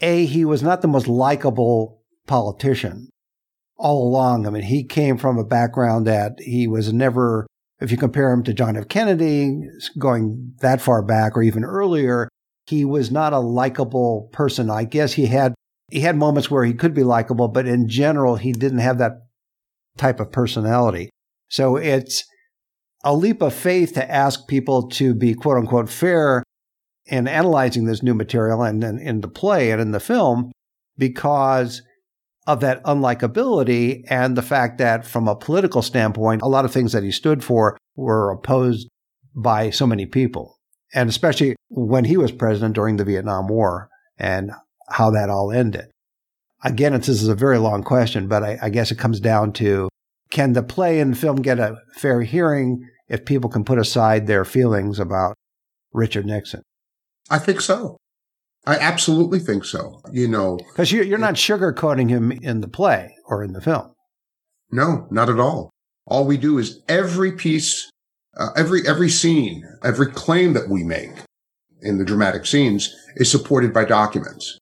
A, 0.00 0.24
he 0.26 0.44
was 0.44 0.62
not 0.62 0.82
the 0.82 0.88
most 0.88 1.08
likable 1.08 2.01
politician 2.26 3.08
all 3.76 4.08
along. 4.08 4.46
I 4.46 4.50
mean, 4.50 4.62
he 4.62 4.84
came 4.84 5.16
from 5.16 5.38
a 5.38 5.44
background 5.44 6.06
that 6.06 6.32
he 6.38 6.66
was 6.66 6.92
never 6.92 7.46
if 7.80 7.90
you 7.90 7.96
compare 7.96 8.30
him 8.30 8.44
to 8.44 8.54
John 8.54 8.76
F. 8.76 8.88
Kennedy, 8.88 9.60
going 9.98 10.54
that 10.60 10.80
far 10.80 11.02
back 11.02 11.36
or 11.36 11.42
even 11.42 11.64
earlier, 11.64 12.28
he 12.66 12.84
was 12.84 13.10
not 13.10 13.32
a 13.32 13.40
likable 13.40 14.30
person. 14.32 14.70
I 14.70 14.84
guess 14.84 15.14
he 15.14 15.26
had 15.26 15.54
he 15.90 16.00
had 16.00 16.16
moments 16.16 16.50
where 16.50 16.64
he 16.64 16.74
could 16.74 16.94
be 16.94 17.02
likable, 17.02 17.48
but 17.48 17.66
in 17.66 17.88
general, 17.88 18.36
he 18.36 18.52
didn't 18.52 18.78
have 18.78 18.98
that 18.98 19.12
type 19.98 20.20
of 20.20 20.30
personality. 20.30 21.10
So 21.48 21.76
it's 21.76 22.24
a 23.04 23.14
leap 23.14 23.42
of 23.42 23.52
faith 23.52 23.94
to 23.94 24.10
ask 24.10 24.46
people 24.46 24.88
to 24.90 25.12
be 25.12 25.34
quote 25.34 25.58
unquote 25.58 25.90
fair 25.90 26.44
in 27.06 27.26
analyzing 27.26 27.84
this 27.84 28.02
new 28.02 28.14
material 28.14 28.62
and, 28.62 28.82
and 28.84 29.00
in 29.00 29.20
the 29.20 29.28
play 29.28 29.72
and 29.72 29.80
in 29.80 29.90
the 29.90 30.00
film 30.00 30.52
because 30.96 31.82
of 32.46 32.60
that 32.60 32.82
unlikability 32.84 34.02
and 34.08 34.36
the 34.36 34.42
fact 34.42 34.78
that 34.78 35.06
from 35.06 35.28
a 35.28 35.36
political 35.36 35.82
standpoint, 35.82 36.42
a 36.42 36.48
lot 36.48 36.64
of 36.64 36.72
things 36.72 36.92
that 36.92 37.04
he 37.04 37.12
stood 37.12 37.44
for 37.44 37.78
were 37.94 38.30
opposed 38.30 38.88
by 39.34 39.70
so 39.70 39.86
many 39.86 40.06
people. 40.06 40.58
And 40.94 41.08
especially 41.08 41.56
when 41.68 42.04
he 42.04 42.16
was 42.16 42.32
president 42.32 42.74
during 42.74 42.96
the 42.96 43.04
Vietnam 43.04 43.48
War 43.48 43.88
and 44.18 44.50
how 44.88 45.10
that 45.10 45.30
all 45.30 45.52
ended. 45.52 45.86
Again, 46.64 46.92
this 46.92 47.08
is 47.08 47.28
a 47.28 47.34
very 47.34 47.58
long 47.58 47.82
question, 47.82 48.28
but 48.28 48.42
I, 48.42 48.58
I 48.62 48.68
guess 48.70 48.90
it 48.90 48.98
comes 48.98 49.20
down 49.20 49.52
to 49.54 49.88
can 50.30 50.52
the 50.52 50.62
play 50.62 51.00
and 51.00 51.16
film 51.16 51.36
get 51.36 51.58
a 51.58 51.76
fair 51.96 52.22
hearing 52.22 52.88
if 53.08 53.24
people 53.24 53.50
can 53.50 53.64
put 53.64 53.78
aside 53.78 54.26
their 54.26 54.44
feelings 54.44 54.98
about 54.98 55.34
Richard 55.92 56.26
Nixon? 56.26 56.62
I 57.30 57.38
think 57.38 57.60
so. 57.60 57.96
I 58.66 58.76
absolutely 58.76 59.40
think 59.40 59.64
so. 59.64 60.00
You 60.12 60.28
know, 60.28 60.58
because 60.70 60.92
you're, 60.92 61.04
you're 61.04 61.18
not 61.18 61.34
sugarcoating 61.34 62.08
him 62.08 62.30
in 62.30 62.60
the 62.60 62.68
play 62.68 63.16
or 63.26 63.42
in 63.42 63.52
the 63.52 63.60
film. 63.60 63.92
No, 64.70 65.06
not 65.10 65.28
at 65.28 65.40
all. 65.40 65.70
All 66.06 66.24
we 66.24 66.36
do 66.36 66.58
is 66.58 66.80
every 66.88 67.32
piece, 67.32 67.90
uh, 68.36 68.50
every 68.56 68.86
every 68.86 69.08
scene, 69.08 69.64
every 69.84 70.10
claim 70.10 70.52
that 70.52 70.68
we 70.68 70.84
make 70.84 71.10
in 71.80 71.98
the 71.98 72.04
dramatic 72.04 72.46
scenes 72.46 72.94
is 73.16 73.30
supported 73.30 73.72
by 73.72 73.84
documents. 73.84 74.58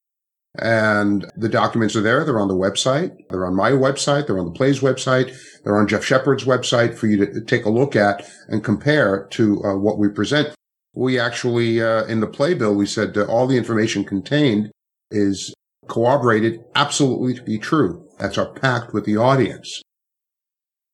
And 0.58 1.30
the 1.36 1.48
documents 1.48 1.94
are 1.94 2.00
there. 2.00 2.24
They're 2.24 2.40
on 2.40 2.48
the 2.48 2.54
website. 2.54 3.16
They're 3.28 3.46
on 3.46 3.54
my 3.54 3.70
website. 3.70 4.26
They're 4.26 4.38
on 4.38 4.46
the 4.46 4.58
play's 4.58 4.80
website. 4.80 5.36
They're 5.62 5.78
on 5.78 5.86
Geoff 5.86 6.04
Shepard's 6.04 6.44
website 6.44 6.96
for 6.96 7.06
you 7.06 7.24
to 7.24 7.40
take 7.42 7.66
a 7.66 7.70
look 7.70 7.94
at 7.94 8.28
and 8.48 8.64
compare 8.64 9.28
to 9.30 9.62
uh, 9.62 9.76
what 9.76 9.98
we 9.98 10.08
present 10.08 10.52
we 10.94 11.18
actually, 11.18 11.80
uh, 11.80 12.04
in 12.04 12.20
the 12.20 12.26
playbill, 12.26 12.74
we 12.74 12.86
said 12.86 13.16
all 13.16 13.46
the 13.46 13.56
information 13.56 14.04
contained 14.04 14.70
is 15.10 15.54
corroborated 15.88 16.60
absolutely 16.74 17.34
to 17.34 17.42
be 17.42 17.58
true. 17.58 18.06
That's 18.18 18.38
our 18.38 18.52
pact 18.52 18.92
with 18.92 19.04
the 19.04 19.16
audience. 19.16 19.82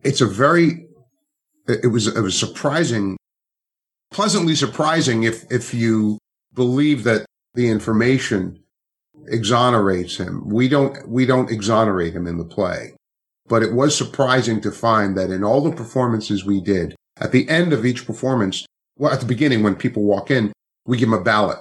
It's 0.02 0.20
a 0.20 0.26
very, 0.26 0.86
it 1.68 1.90
was, 1.90 2.06
it 2.06 2.20
was 2.20 2.38
surprising, 2.38 3.16
pleasantly 4.12 4.54
surprising 4.54 5.24
if, 5.24 5.44
if 5.50 5.74
you 5.74 6.18
believe 6.54 7.04
that 7.04 7.26
the 7.54 7.68
information 7.68 8.60
exonerates 9.28 10.18
him. 10.18 10.48
We 10.48 10.68
don't, 10.68 11.08
we 11.08 11.26
don't 11.26 11.50
exonerate 11.50 12.14
him 12.14 12.26
in 12.26 12.38
the 12.38 12.44
play, 12.44 12.94
but 13.48 13.62
it 13.62 13.72
was 13.72 13.96
surprising 13.96 14.60
to 14.60 14.70
find 14.70 15.16
that 15.16 15.30
in 15.30 15.42
all 15.42 15.62
the 15.62 15.74
performances 15.74 16.44
we 16.44 16.60
did, 16.60 16.94
at 17.18 17.32
the 17.32 17.48
end 17.48 17.72
of 17.72 17.84
each 17.84 18.06
performance, 18.06 18.66
well, 18.98 19.12
at 19.12 19.20
the 19.20 19.26
beginning, 19.26 19.62
when 19.62 19.76
people 19.76 20.02
walk 20.02 20.30
in, 20.30 20.52
we 20.86 20.96
give 20.96 21.10
them 21.10 21.20
a 21.20 21.22
ballot 21.22 21.58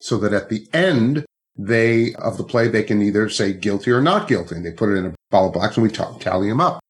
so 0.00 0.16
that 0.18 0.32
at 0.32 0.48
the 0.48 0.66
end 0.72 1.24
they 1.56 2.14
of 2.14 2.36
the 2.38 2.44
play 2.44 2.68
they 2.68 2.84
can 2.84 3.02
either 3.02 3.28
say 3.28 3.52
guilty 3.52 3.90
or 3.90 4.00
not 4.00 4.28
guilty, 4.28 4.54
and 4.54 4.64
they 4.64 4.70
put 4.70 4.90
it 4.90 4.96
in 4.96 5.06
a 5.06 5.14
ball 5.30 5.48
of 5.48 5.52
blacks 5.52 5.76
and 5.76 5.84
we 5.84 5.90
t- 5.90 6.04
tally 6.20 6.48
them 6.48 6.60
up. 6.60 6.80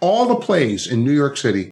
All 0.00 0.26
the 0.26 0.36
plays 0.36 0.86
in 0.86 1.04
New 1.04 1.12
York 1.12 1.36
City 1.36 1.70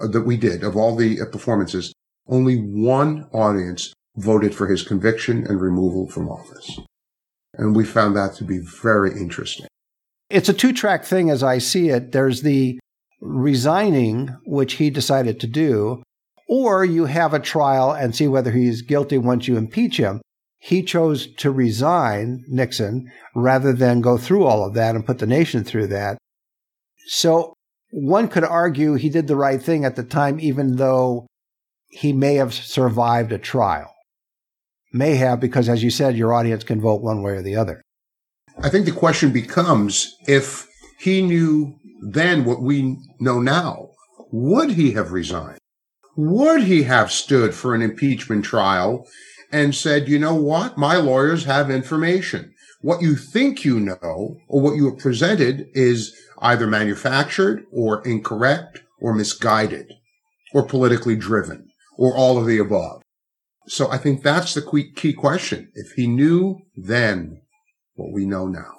uh, 0.00 0.06
that 0.08 0.22
we 0.22 0.36
did 0.36 0.64
of 0.64 0.76
all 0.76 0.96
the 0.96 1.20
uh, 1.20 1.26
performances, 1.26 1.92
only 2.26 2.56
one 2.56 3.28
audience 3.32 3.92
voted 4.16 4.54
for 4.54 4.66
his 4.66 4.82
conviction 4.82 5.46
and 5.46 5.60
removal 5.60 6.08
from 6.08 6.28
office. 6.28 6.80
And 7.54 7.76
we 7.76 7.84
found 7.84 8.16
that 8.16 8.34
to 8.36 8.44
be 8.44 8.58
very 8.58 9.12
interesting. 9.12 9.66
It's 10.30 10.48
a 10.48 10.54
two 10.54 10.72
track 10.72 11.04
thing 11.04 11.28
as 11.28 11.42
I 11.42 11.58
see 11.58 11.90
it. 11.90 12.12
There's 12.12 12.42
the 12.42 12.78
resigning, 13.20 14.28
which 14.46 14.74
he 14.74 14.88
decided 14.88 15.40
to 15.40 15.46
do, 15.46 16.02
or 16.50 16.84
you 16.84 17.04
have 17.04 17.32
a 17.32 17.38
trial 17.38 17.92
and 17.92 18.14
see 18.14 18.26
whether 18.26 18.50
he's 18.50 18.82
guilty 18.82 19.16
once 19.16 19.46
you 19.46 19.56
impeach 19.56 19.98
him. 19.98 20.20
He 20.58 20.82
chose 20.82 21.32
to 21.36 21.50
resign, 21.50 22.44
Nixon, 22.48 23.10
rather 23.36 23.72
than 23.72 24.00
go 24.00 24.18
through 24.18 24.44
all 24.44 24.66
of 24.66 24.74
that 24.74 24.96
and 24.96 25.06
put 25.06 25.20
the 25.20 25.26
nation 25.26 25.62
through 25.62 25.86
that. 25.86 26.18
So 27.06 27.54
one 27.92 28.26
could 28.26 28.42
argue 28.42 28.94
he 28.94 29.08
did 29.08 29.28
the 29.28 29.36
right 29.36 29.62
thing 29.62 29.84
at 29.84 29.94
the 29.94 30.02
time, 30.02 30.40
even 30.40 30.74
though 30.74 31.28
he 31.88 32.12
may 32.12 32.34
have 32.34 32.52
survived 32.52 33.30
a 33.30 33.38
trial. 33.38 33.94
May 34.92 35.14
have, 35.14 35.38
because 35.38 35.68
as 35.68 35.84
you 35.84 35.90
said, 35.90 36.16
your 36.16 36.34
audience 36.34 36.64
can 36.64 36.80
vote 36.80 37.00
one 37.00 37.22
way 37.22 37.32
or 37.32 37.42
the 37.42 37.54
other. 37.54 37.80
I 38.58 38.68
think 38.68 38.86
the 38.86 38.92
question 38.92 39.32
becomes 39.32 40.16
if 40.26 40.66
he 40.98 41.22
knew 41.22 41.78
then 42.02 42.44
what 42.44 42.60
we 42.60 42.98
know 43.20 43.40
now, 43.40 43.90
would 44.32 44.72
he 44.72 44.92
have 44.92 45.12
resigned? 45.12 45.59
Would 46.22 46.64
he 46.64 46.82
have 46.82 47.10
stood 47.10 47.54
for 47.54 47.74
an 47.74 47.80
impeachment 47.80 48.44
trial 48.44 49.06
and 49.50 49.74
said, 49.74 50.06
you 50.06 50.18
know 50.18 50.34
what? 50.34 50.76
My 50.76 50.96
lawyers 50.96 51.44
have 51.44 51.70
information. 51.70 52.52
What 52.82 53.00
you 53.00 53.16
think 53.16 53.64
you 53.64 53.80
know 53.80 54.36
or 54.46 54.60
what 54.60 54.76
you 54.76 54.90
have 54.90 54.98
presented 54.98 55.68
is 55.72 56.14
either 56.42 56.66
manufactured 56.66 57.64
or 57.72 58.06
incorrect 58.06 58.82
or 59.00 59.14
misguided 59.14 59.94
or 60.52 60.66
politically 60.66 61.16
driven 61.16 61.70
or 61.96 62.14
all 62.14 62.36
of 62.36 62.44
the 62.44 62.58
above. 62.58 63.00
So 63.66 63.90
I 63.90 63.96
think 63.96 64.22
that's 64.22 64.52
the 64.52 64.90
key 64.94 65.14
question. 65.14 65.70
If 65.72 65.92
he 65.92 66.06
knew 66.06 66.58
then 66.76 67.40
what 67.94 68.12
we 68.12 68.26
know 68.26 68.46
now. 68.46 68.74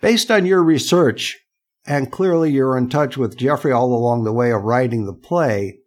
Based 0.00 0.30
on 0.30 0.46
your 0.46 0.62
research, 0.62 1.36
and 1.84 2.12
clearly 2.12 2.52
you're 2.52 2.78
in 2.78 2.88
touch 2.88 3.16
with 3.16 3.36
Jeffrey 3.36 3.72
all 3.72 3.92
along 3.92 4.22
the 4.22 4.32
way 4.32 4.52
of 4.52 4.62
writing 4.62 5.06
the 5.06 5.14
play, 5.14 5.78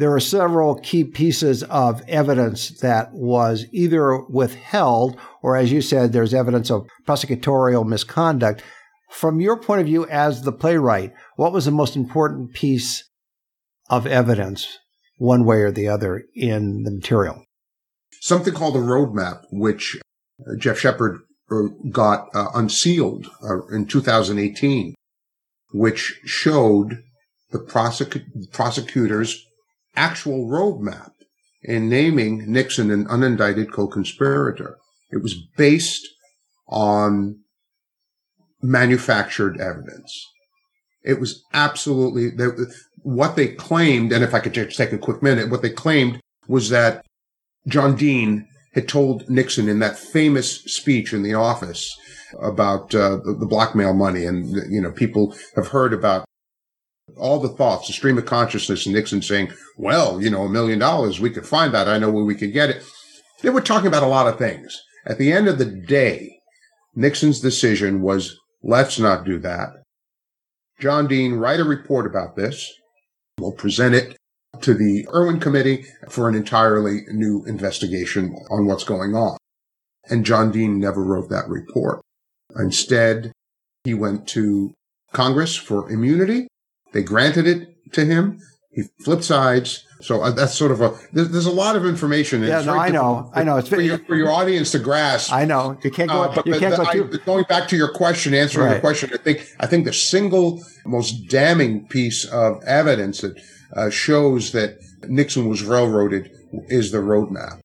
there 0.00 0.14
are 0.14 0.20
several 0.20 0.76
key 0.76 1.04
pieces 1.04 1.62
of 1.64 2.00
evidence 2.08 2.70
that 2.80 3.12
was 3.12 3.66
either 3.70 4.18
withheld 4.30 5.20
or, 5.42 5.58
as 5.58 5.70
you 5.70 5.82
said, 5.82 6.14
there's 6.14 6.32
evidence 6.32 6.70
of 6.70 6.88
prosecutorial 7.06 7.86
misconduct. 7.86 8.62
From 9.10 9.40
your 9.40 9.58
point 9.58 9.82
of 9.82 9.86
view 9.86 10.06
as 10.06 10.40
the 10.40 10.52
playwright, 10.52 11.12
what 11.36 11.52
was 11.52 11.66
the 11.66 11.70
most 11.70 11.96
important 11.96 12.54
piece 12.54 13.10
of 13.90 14.06
evidence, 14.06 14.78
one 15.18 15.44
way 15.44 15.58
or 15.58 15.70
the 15.70 15.88
other, 15.88 16.22
in 16.34 16.84
the 16.84 16.92
material? 16.92 17.44
Something 18.22 18.54
called 18.54 18.76
a 18.76 18.80
roadmap, 18.80 19.42
which 19.50 19.98
uh, 20.40 20.56
Geoff 20.58 20.78
Shepard 20.78 21.18
uh, 21.50 21.64
got 21.90 22.28
uh, 22.34 22.48
unsealed 22.54 23.26
uh, 23.42 23.66
in 23.66 23.84
2018, 23.84 24.94
which 25.74 26.18
showed 26.24 27.02
the 27.50 27.58
prosec- 27.58 28.24
prosecutors 28.50 29.44
actual 29.96 30.48
roadmap 30.48 31.10
in 31.62 31.88
naming 31.88 32.50
Nixon 32.50 32.90
an 32.90 33.06
unindicted 33.06 33.72
co-conspirator. 33.72 34.78
It 35.10 35.22
was 35.22 35.34
based 35.56 36.06
on 36.68 37.40
manufactured 38.62 39.60
evidence. 39.60 40.26
It 41.02 41.18
was 41.18 41.42
absolutely 41.52 42.30
what 43.02 43.36
they 43.36 43.48
claimed. 43.48 44.12
And 44.12 44.22
if 44.22 44.34
I 44.34 44.40
could 44.40 44.54
just 44.54 44.76
take 44.76 44.92
a 44.92 44.98
quick 44.98 45.22
minute, 45.22 45.50
what 45.50 45.62
they 45.62 45.70
claimed 45.70 46.20
was 46.46 46.68
that 46.68 47.04
John 47.66 47.96
Dean 47.96 48.46
had 48.74 48.88
told 48.88 49.28
Nixon 49.28 49.68
in 49.68 49.80
that 49.80 49.98
famous 49.98 50.62
speech 50.64 51.12
in 51.12 51.22
the 51.22 51.34
office 51.34 51.96
about 52.40 52.94
uh, 52.94 53.16
the, 53.16 53.36
the 53.38 53.46
blackmail 53.46 53.94
money. 53.94 54.24
And, 54.24 54.48
you 54.70 54.80
know, 54.80 54.92
people 54.92 55.34
have 55.56 55.68
heard 55.68 55.92
about 55.92 56.24
all 57.16 57.38
the 57.38 57.48
thoughts, 57.48 57.86
the 57.86 57.92
stream 57.92 58.18
of 58.18 58.26
consciousness, 58.26 58.86
Nixon 58.86 59.22
saying, 59.22 59.52
well, 59.76 60.20
you 60.20 60.30
know, 60.30 60.42
a 60.42 60.48
million 60.48 60.78
dollars, 60.78 61.20
we 61.20 61.30
could 61.30 61.46
find 61.46 61.72
that. 61.74 61.88
I 61.88 61.98
know 61.98 62.10
where 62.10 62.24
we 62.24 62.34
could 62.34 62.52
get 62.52 62.70
it. 62.70 62.82
They 63.42 63.50
were 63.50 63.60
talking 63.60 63.86
about 63.86 64.02
a 64.02 64.06
lot 64.06 64.26
of 64.26 64.38
things. 64.38 64.78
At 65.06 65.18
the 65.18 65.32
end 65.32 65.48
of 65.48 65.58
the 65.58 65.64
day, 65.64 66.40
Nixon's 66.94 67.40
decision 67.40 68.02
was, 68.02 68.38
let's 68.62 68.98
not 68.98 69.24
do 69.24 69.38
that. 69.38 69.70
John 70.78 71.06
Dean, 71.06 71.34
write 71.34 71.60
a 71.60 71.64
report 71.64 72.06
about 72.06 72.36
this. 72.36 72.70
We'll 73.38 73.52
present 73.52 73.94
it 73.94 74.16
to 74.60 74.74
the 74.74 75.06
Ervin 75.12 75.40
Committee 75.40 75.84
for 76.08 76.28
an 76.28 76.34
entirely 76.34 77.02
new 77.12 77.44
investigation 77.46 78.34
on 78.50 78.66
what's 78.66 78.84
going 78.84 79.14
on. 79.14 79.36
And 80.08 80.24
John 80.24 80.50
Dean 80.50 80.78
never 80.78 81.02
wrote 81.02 81.30
that 81.30 81.48
report. 81.48 82.00
Instead, 82.56 83.32
he 83.84 83.94
went 83.94 84.26
to 84.28 84.74
Congress 85.12 85.56
for 85.56 85.90
immunity 85.90 86.48
they 86.92 87.02
granted 87.02 87.46
it 87.46 87.92
to 87.92 88.04
him. 88.04 88.38
He 88.72 88.84
flipped 89.04 89.24
sides. 89.24 89.84
So 90.00 90.22
uh, 90.22 90.30
that's 90.30 90.54
sort 90.54 90.70
of 90.70 90.80
a 90.80 90.96
there's, 91.12 91.28
there's, 91.28 91.46
a 91.46 91.50
lot 91.50 91.76
of 91.76 91.84
information. 91.84 92.42
Yeah, 92.42 92.62
no, 92.62 92.74
I 92.74 92.88
know, 92.88 93.30
I 93.34 93.42
know. 93.42 93.58
It's 93.58 93.68
for 93.68 93.80
your, 93.80 93.98
for 93.98 94.16
your 94.16 94.30
audience 94.30 94.70
to 94.72 94.78
grasp. 94.78 95.32
I 95.32 95.44
know 95.44 95.78
you 95.84 95.90
can't 95.90 96.08
go. 96.08 96.22
Uh, 96.22 96.34
but 96.34 96.46
you 96.46 96.58
can't 96.58 96.76
the, 96.76 96.84
go 96.84 96.92
too. 96.92 97.20
I, 97.20 97.24
going 97.26 97.44
back 97.44 97.68
to 97.68 97.76
your 97.76 97.92
question, 97.92 98.32
answering 98.32 98.66
right. 98.66 98.72
your 98.72 98.80
question, 98.80 99.10
I 99.12 99.18
think 99.18 99.46
I 99.60 99.66
think 99.66 99.84
the 99.84 99.92
single 99.92 100.62
most 100.86 101.28
damning 101.28 101.86
piece 101.88 102.24
of 102.24 102.62
evidence 102.64 103.20
that 103.20 103.38
uh, 103.76 103.90
shows 103.90 104.52
that 104.52 104.78
Nixon 105.06 105.48
was 105.48 105.62
railroaded 105.62 106.30
is 106.68 106.92
the 106.92 106.98
roadmap. 106.98 107.60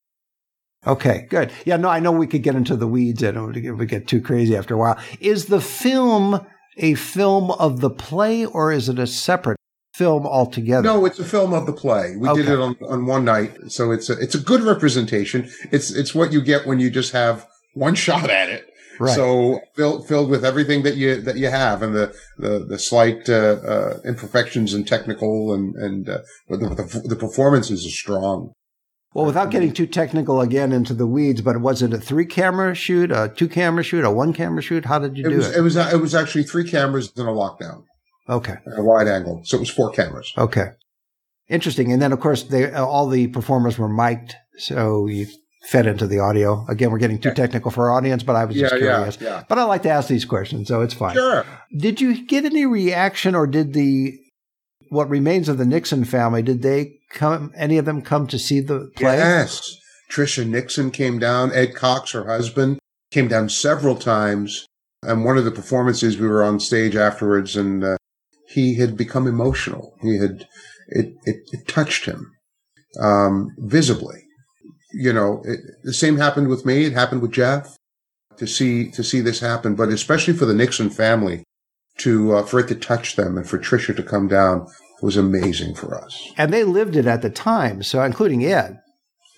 Okay, 0.88 1.26
good. 1.30 1.52
Yeah, 1.66 1.78
no, 1.78 1.90
I 1.90 2.00
know 2.00 2.12
we 2.12 2.28
could 2.28 2.44
get 2.44 2.56
into 2.56 2.76
the 2.76 2.88
weeds 2.88 3.24
I 3.24 3.30
and 3.30 3.58
it 3.58 3.72
would 3.72 3.90
get 3.90 4.08
too 4.08 4.22
crazy 4.22 4.56
after 4.56 4.76
a 4.76 4.78
while. 4.78 5.00
Is 5.20 5.46
the 5.46 5.62
film 5.62 6.46
a 6.78 6.96
film 6.96 7.52
of 7.52 7.82
the 7.82 7.90
play 7.90 8.46
or 8.46 8.72
is 8.72 8.90
it 8.90 9.00
a 9.00 9.08
separate 9.08 9.58
film 9.94 10.26
altogether? 10.26 10.84
No, 10.84 11.06
it's 11.06 11.20
a 11.20 11.26
film 11.26 11.54
of 11.54 11.66
the 11.66 11.74
play. 11.74 12.16
We 12.18 12.28
okay. 12.30 12.42
did 12.42 12.52
it 12.52 12.60
on, 12.60 12.76
on 12.88 13.06
one 13.06 13.26
night. 13.26 13.72
So 13.72 13.92
it's 13.92 14.10
a, 14.10 14.14
it's 14.20 14.36
a 14.36 14.40
good 14.40 14.62
representation. 14.62 15.50
It's, 15.72 15.92
it's 15.92 16.14
what 16.14 16.32
you 16.32 16.42
get 16.42 16.66
when 16.66 16.80
you 16.80 16.90
just 16.90 17.14
have 17.14 17.48
one 17.74 17.96
shot 18.06 18.30
at 18.30 18.50
it. 18.50 18.70
Right. 19.00 19.16
So 19.16 19.60
filled 19.76 20.08
filled 20.08 20.30
with 20.30 20.46
everything 20.46 20.84
that 20.84 20.96
you 20.96 21.20
that 21.22 21.36
you 21.36 21.50
have, 21.50 21.82
and 21.82 21.94
the 21.94 22.16
the, 22.38 22.60
the 22.60 22.80
slight 22.80 23.28
uh, 23.28 23.58
uh, 23.68 24.00
imperfections 24.06 24.74
and 24.74 24.88
technical, 24.88 25.54
and 25.54 25.76
and 25.76 26.08
uh, 26.08 26.20
the, 26.48 26.58
the, 26.58 27.04
the 27.10 27.16
performances 27.18 27.86
are 27.86 27.90
strong. 27.90 28.54
Well, 29.16 29.26
without 29.26 29.50
getting 29.50 29.72
too 29.72 29.88
technical 29.88 30.42
again 30.42 30.74
into 30.74 30.94
the 30.94 31.08
weeds, 31.08 31.40
but 31.40 31.62
was 31.62 31.82
it 31.82 31.94
a 31.94 31.98
three 31.98 32.26
camera 32.26 32.76
shoot, 32.76 33.14
a 33.14 33.32
two 33.34 33.48
camera 33.48 33.82
shoot, 33.82 34.04
a 34.04 34.12
one 34.12 34.34
camera 34.34 34.62
shoot? 34.62 34.84
How 34.84 35.00
did 35.00 35.18
you 35.18 35.26
it 35.26 35.30
do 35.30 35.38
was, 35.38 35.48
it? 35.48 35.58
It 35.58 35.62
was 35.62 35.78
it 35.78 36.02
was 36.02 36.14
actually 36.14 36.44
three 36.44 36.70
cameras 36.70 37.14
in 37.16 37.26
a 37.26 37.32
lockdown. 37.32 37.84
Okay. 38.28 38.58
A 38.76 38.84
wide 38.84 39.08
angle, 39.08 39.42
so 39.46 39.56
it 39.56 39.62
was 39.62 39.70
four 39.70 39.90
cameras. 39.92 40.34
Okay. 40.38 40.72
Interesting. 41.48 41.94
And 41.94 42.02
then, 42.02 42.12
of 42.12 42.20
course, 42.20 42.44
they 42.44 42.70
all 42.74 43.08
the 43.08 43.28
performers 43.28 43.78
were 43.78 43.88
mic'd, 43.88 44.36
so 44.58 45.08
you 45.08 45.28
fed 45.70 45.88
into 45.88 46.08
the 46.08 46.20
audio. 46.20 46.66
Again, 46.68 46.92
we're 46.92 46.98
getting 46.98 47.20
too 47.20 47.34
technical 47.34 47.72
for 47.72 47.90
our 47.90 47.96
audience, 47.96 48.22
but 48.22 48.36
I 48.36 48.44
was 48.44 48.58
yeah, 48.58 48.64
just 48.64 48.76
curious. 48.76 49.18
Yeah, 49.22 49.30
yeah. 49.30 49.44
But 49.48 49.60
I 49.60 49.64
like 49.64 49.84
to 49.84 49.90
ask 49.90 50.10
these 50.10 50.26
questions, 50.26 50.68
so 50.68 50.82
it's 50.82 50.94
fine. 50.94 51.14
Sure. 51.14 51.46
Did 51.78 52.02
you 52.02 52.26
get 52.26 52.44
any 52.44 52.66
reaction, 52.66 53.34
or 53.34 53.48
did 53.48 53.72
the 53.72 54.20
what 54.90 55.10
remains 55.10 55.50
of 55.50 55.58
the 55.58 55.66
Nixon 55.66 56.06
family? 56.06 56.42
Did 56.42 56.62
they 56.62 57.00
come? 57.10 57.52
Any 57.56 57.78
of 57.78 57.86
them 57.86 58.02
come 58.02 58.28
to 58.28 58.40
see 58.40 58.60
the 58.60 58.92
play? 58.96 59.18
Yes. 59.18 59.78
Tricia 60.12 60.48
Nixon 60.48 60.92
came 60.92 61.20
down. 61.20 61.52
Ed 61.52 61.76
Cox, 61.76 62.12
her 62.12 62.26
husband, 62.26 62.80
came 63.12 63.28
down 63.28 63.50
several 63.50 63.96
times. 63.96 64.66
And 65.02 65.26
one 65.26 65.38
of 65.38 65.46
the 65.46 65.52
performances, 65.52 66.18
we 66.18 66.28
were 66.28 66.44
on 66.44 66.60
stage 66.60 66.96
afterwards, 66.96 67.56
and 67.56 67.84
uh, 67.84 67.98
he 68.48 68.76
had 68.76 68.98
become 68.98 69.28
emotional. 69.28 69.94
He 70.02 70.18
had 70.18 70.48
it 70.88 71.14
it, 71.24 71.38
it 71.52 71.68
touched 71.68 72.06
him 72.06 72.32
um, 73.00 73.50
visibly. 73.58 74.22
You 74.94 75.14
know, 75.14 75.42
it, 75.46 75.60
the 75.84 75.94
same 75.94 76.18
happened 76.18 76.48
with 76.48 76.66
me. 76.66 76.86
It 76.86 76.94
happened 76.94 77.22
with 77.22 77.32
Geoff. 77.32 77.78
to 78.38 78.48
see 78.48 78.90
to 78.92 79.04
see 79.04 79.22
this 79.22 79.40
happen, 79.40 79.76
but 79.76 79.90
especially 79.90 80.34
for 80.34 80.46
the 80.46 80.54
Nixon 80.54 80.90
family 80.90 81.44
to 82.00 82.36
uh, 82.36 82.44
for 82.44 82.60
it 82.60 82.68
to 82.68 82.76
touch 82.76 83.16
them 83.16 83.38
and 83.38 83.48
for 83.48 83.58
Tricia 83.58 83.96
to 83.96 84.04
come 84.04 84.28
down 84.28 84.68
was 85.02 85.18
amazing 85.18 85.76
for 85.76 85.96
us. 85.96 86.32
And 86.38 86.52
they 86.52 86.64
lived 86.64 86.96
it 86.96 87.06
at 87.06 87.22
the 87.22 87.30
time, 87.30 87.84
so 87.84 88.02
including 88.02 88.46
Ed. 88.46 88.80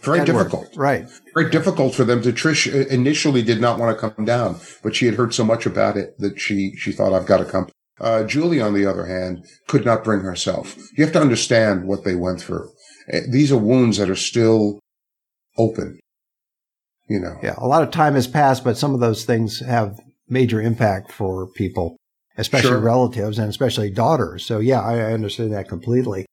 Very 0.01 0.19
Edward, 0.19 0.43
difficult. 0.43 0.77
Right. 0.77 1.09
Very 1.33 1.49
difficult 1.49 1.95
for 1.95 2.03
them 2.03 2.21
to 2.21 2.31
Trish 2.31 2.67
initially 2.87 3.41
did 3.41 3.59
not 3.59 3.79
want 3.79 3.95
to 3.97 4.09
come 4.09 4.25
down, 4.25 4.59
but 4.83 4.95
she 4.95 5.07
had 5.07 5.15
heard 5.15 5.33
so 5.33 5.43
much 5.43 5.65
about 5.65 5.97
it 5.97 6.17
that 6.19 6.39
she 6.39 6.75
she 6.77 6.91
thought 6.91 7.13
I've 7.13 7.25
got 7.25 7.37
to 7.37 7.45
come. 7.45 7.67
Uh, 7.99 8.23
Julie, 8.23 8.61
on 8.61 8.75
the 8.75 8.85
other 8.85 9.07
hand, 9.07 9.43
could 9.67 9.83
not 9.83 10.03
bring 10.03 10.21
herself. 10.21 10.77
You 10.95 11.03
have 11.03 11.13
to 11.13 11.21
understand 11.21 11.87
what 11.87 12.03
they 12.03 12.13
went 12.13 12.39
through. 12.39 12.69
Eh, 13.09 13.21
these 13.27 13.51
are 13.51 13.57
wounds 13.57 13.97
that 13.97 14.09
are 14.09 14.15
still 14.15 14.79
open. 15.57 15.99
You 17.09 17.19
know. 17.19 17.37
Yeah, 17.41 17.55
a 17.57 17.67
lot 17.67 17.81
of 17.81 17.89
time 17.89 18.13
has 18.13 18.27
passed, 18.27 18.63
but 18.63 18.77
some 18.77 18.93
of 18.93 18.99
those 18.99 19.25
things 19.25 19.61
have 19.65 19.99
major 20.29 20.61
impact 20.61 21.11
for 21.11 21.47
people 21.47 21.97
especially 22.37 22.69
sure. 22.69 22.79
relatives 22.79 23.39
and 23.39 23.49
especially 23.49 23.89
daughters. 23.89 24.45
So 24.45 24.59
yeah, 24.59 24.81
I 24.81 25.13
understand 25.13 25.53
that 25.53 25.67
completely. 25.67 26.25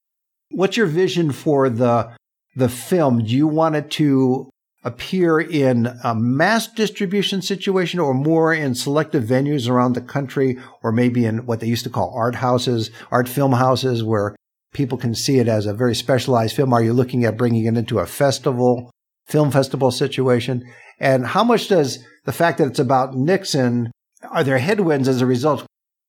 What's 0.50 0.76
your 0.76 0.86
vision 0.86 1.32
for 1.32 1.68
the 1.68 2.14
the 2.56 2.68
film? 2.68 3.24
Do 3.24 3.34
you 3.34 3.48
want 3.48 3.76
it 3.76 3.90
to 3.92 4.48
appear 4.84 5.40
in 5.40 5.86
a 6.04 6.14
mass 6.14 6.66
distribution 6.68 7.40
situation 7.40 7.98
or 7.98 8.12
more 8.12 8.52
in 8.52 8.74
selective 8.74 9.24
venues 9.24 9.68
around 9.68 9.94
the 9.94 10.00
country 10.00 10.58
or 10.82 10.92
maybe 10.92 11.24
in 11.24 11.46
what 11.46 11.60
they 11.60 11.66
used 11.66 11.84
to 11.84 11.90
call 11.90 12.12
art 12.14 12.34
houses, 12.34 12.90
art 13.10 13.26
film 13.26 13.52
houses 13.52 14.04
where 14.04 14.36
people 14.74 14.98
can 14.98 15.14
see 15.14 15.38
it 15.38 15.48
as 15.48 15.64
a 15.64 15.72
very 15.72 15.94
specialized 15.94 16.54
film? 16.54 16.72
Are 16.72 16.82
you 16.82 16.92
looking 16.92 17.24
at 17.24 17.38
bringing 17.38 17.64
it 17.64 17.78
into 17.78 17.98
a 17.98 18.06
festival, 18.06 18.90
film 19.26 19.50
festival 19.50 19.90
situation? 19.90 20.62
And 21.00 21.26
how 21.26 21.44
much 21.44 21.68
does 21.68 22.04
the 22.24 22.32
fact 22.32 22.58
that 22.58 22.68
it's 22.68 22.78
about 22.78 23.14
Nixon, 23.14 23.90
are 24.30 24.44
there 24.44 24.58
headwinds 24.58 25.08
as 25.08 25.22
a 25.22 25.26
result? 25.26 25.64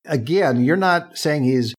Again, 0.08 0.64
you're 0.64 0.76
not 0.76 1.16
saying 1.18 1.44
he's 1.44 1.74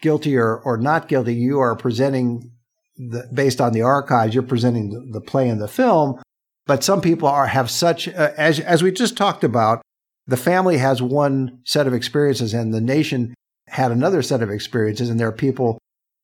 guilty 0.00 0.36
or, 0.36 0.56
or 0.56 0.76
not 0.76 1.08
guilty. 1.08 1.34
You 1.34 1.60
are 1.60 1.76
presenting 1.76 2.52
the, 2.96 3.28
based 3.32 3.60
on 3.60 3.72
the 3.72 3.82
archives, 3.82 4.34
you're 4.34 4.42
presenting 4.42 4.90
the, 4.90 5.20
the 5.20 5.20
play 5.20 5.48
and 5.48 5.60
the 5.60 5.68
film. 5.68 6.20
But 6.66 6.84
some 6.84 7.00
people 7.00 7.28
are 7.28 7.46
have 7.46 7.70
such, 7.70 8.08
uh, 8.08 8.32
as, 8.36 8.60
as 8.60 8.82
we 8.82 8.92
just 8.92 9.16
talked 9.16 9.42
about, 9.42 9.82
the 10.26 10.36
family 10.36 10.76
has 10.76 11.02
one 11.02 11.60
set 11.64 11.86
of 11.86 11.94
experiences 11.94 12.54
and 12.54 12.72
the 12.72 12.80
nation 12.80 13.34
had 13.68 13.90
another 13.90 14.22
set 14.22 14.42
of 14.42 14.50
experiences. 14.50 15.08
And 15.08 15.18
there 15.18 15.28
are 15.28 15.32
people 15.32 15.78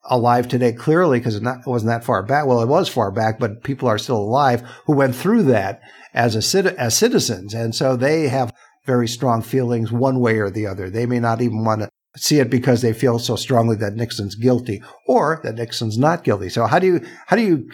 alive 0.09 0.47
today, 0.47 0.73
clearly, 0.73 1.19
because 1.19 1.35
it, 1.35 1.43
it, 1.43 1.67
wasn't 1.67 1.89
that 1.89 2.05
far 2.05 2.23
back. 2.23 2.47
Well, 2.47 2.61
it 2.61 2.69
was 2.69 2.89
far 2.89 3.11
back, 3.11 3.39
but 3.39 3.65
people 3.65 3.89
are 3.89 3.99
still 3.99 4.19
alive 4.19 4.63
who 4.87 4.95
went 4.95 5.17
through 5.17 5.45
that 5.45 5.81
as 6.15 6.37
a 6.55 6.81
as 6.81 6.97
citizens. 6.97 7.55
And 7.55 7.75
so 7.75 7.97
they 7.97 8.29
have 8.29 8.53
very 8.87 9.09
strong 9.09 9.43
feelings 9.43 9.93
one 9.93 10.21
way 10.21 10.39
or 10.39 10.51
the 10.51 10.67
other. 10.67 10.89
They 10.89 11.07
may 11.07 11.21
not 11.21 11.43
even 11.43 11.65
want 11.65 11.83
to 11.83 11.91
see 12.17 12.39
it 12.39 12.51
because 12.51 12.83
they 12.83 12.93
feel 12.93 13.19
so 13.19 13.37
strongly 13.37 13.77
that 13.77 13.95
Nixon's 13.95 14.35
guilty 14.35 14.83
or 15.07 15.41
that 15.45 15.57
Nixon's 15.57 15.99
not 15.99 16.25
guilty. 16.25 16.49
So 16.49 16.67
how 16.67 16.79
do 16.79 16.87
you 16.87 17.07
how 17.27 17.37
do 17.37 17.43
you 17.43 17.69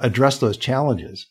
address 0.00 0.38
those 0.38 0.56
challenges? 0.56 1.26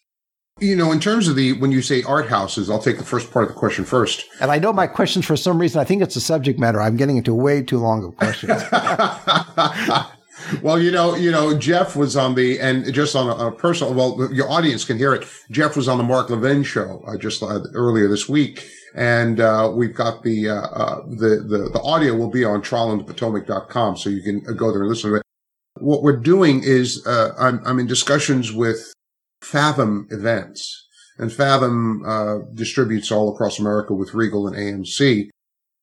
You 0.59 0.75
know, 0.75 0.91
in 0.91 0.99
terms 0.99 1.27
of 1.27 1.35
the 1.35 1.53
when 1.53 1.71
you 1.71 1.83
say 1.83 2.01
art 2.03 2.29
houses, 2.29 2.69
I'll 2.69 2.81
take 2.81 2.97
the 2.97 3.03
first 3.05 3.31
part 3.31 3.43
of 3.43 3.49
the 3.49 3.59
question 3.59 3.85
first. 3.85 4.25
And 4.41 4.49
I 4.49 4.57
know 4.57 4.73
my 4.73 4.87
questions 4.87 5.25
for 5.25 5.37
some 5.37 5.59
reason 5.59 5.79
I 5.79 5.83
think 5.83 6.01
it's 6.01 6.15
a 6.15 6.21
subject 6.21 6.59
matter. 6.59 6.81
I'm 6.81 6.97
getting 6.97 7.17
into 7.17 7.35
way 7.35 7.61
too 7.61 7.77
long 7.77 8.03
of 8.03 8.15
questions. 8.15 8.63
well, 10.61 10.79
you 10.79 10.91
know, 10.91 11.15
you 11.15 11.31
know, 11.31 11.57
Geoff 11.57 11.95
was 11.95 12.15
on 12.15 12.35
the, 12.35 12.59
and 12.59 12.91
just 12.93 13.15
on 13.15 13.29
a, 13.29 13.47
a, 13.47 13.51
personal, 13.51 13.93
well, 13.93 14.31
your 14.33 14.49
audience 14.49 14.85
can 14.85 14.97
hear 14.97 15.13
it. 15.13 15.27
Geoff 15.51 15.75
was 15.75 15.87
on 15.87 15.97
the 15.97 16.03
Mark 16.03 16.29
Levin 16.29 16.63
show 16.63 17.03
uh, 17.07 17.17
just 17.17 17.43
uh, 17.43 17.59
earlier 17.73 18.07
this 18.07 18.27
week. 18.27 18.69
And, 18.95 19.39
uh, 19.39 19.71
we've 19.73 19.93
got 19.93 20.23
the, 20.23 20.49
uh, 20.49 20.61
uh, 20.61 21.01
the, 21.07 21.45
the, 21.47 21.69
the 21.73 21.81
audio 21.83 22.15
will 22.15 22.29
be 22.29 22.43
on 22.43 22.61
trialandpotomac.com. 22.61 23.97
So 23.97 24.09
you 24.09 24.21
can 24.21 24.41
go 24.55 24.71
there 24.71 24.81
and 24.81 24.89
listen 24.89 25.11
to 25.11 25.15
it. 25.17 25.23
What 25.79 26.01
we're 26.01 26.17
doing 26.17 26.63
is, 26.63 27.05
uh 27.05 27.33
I'm, 27.37 27.61
I'm 27.63 27.79
in 27.79 27.85
discussions 27.85 28.51
with 28.51 28.93
Fathom 29.41 30.07
events 30.09 30.87
and 31.19 31.31
Fathom, 31.31 32.03
distributes 32.53 33.11
all 33.11 33.33
across 33.33 33.59
America 33.59 33.93
with 33.93 34.13
Regal 34.13 34.47
and 34.47 34.55
AMC 34.55 35.29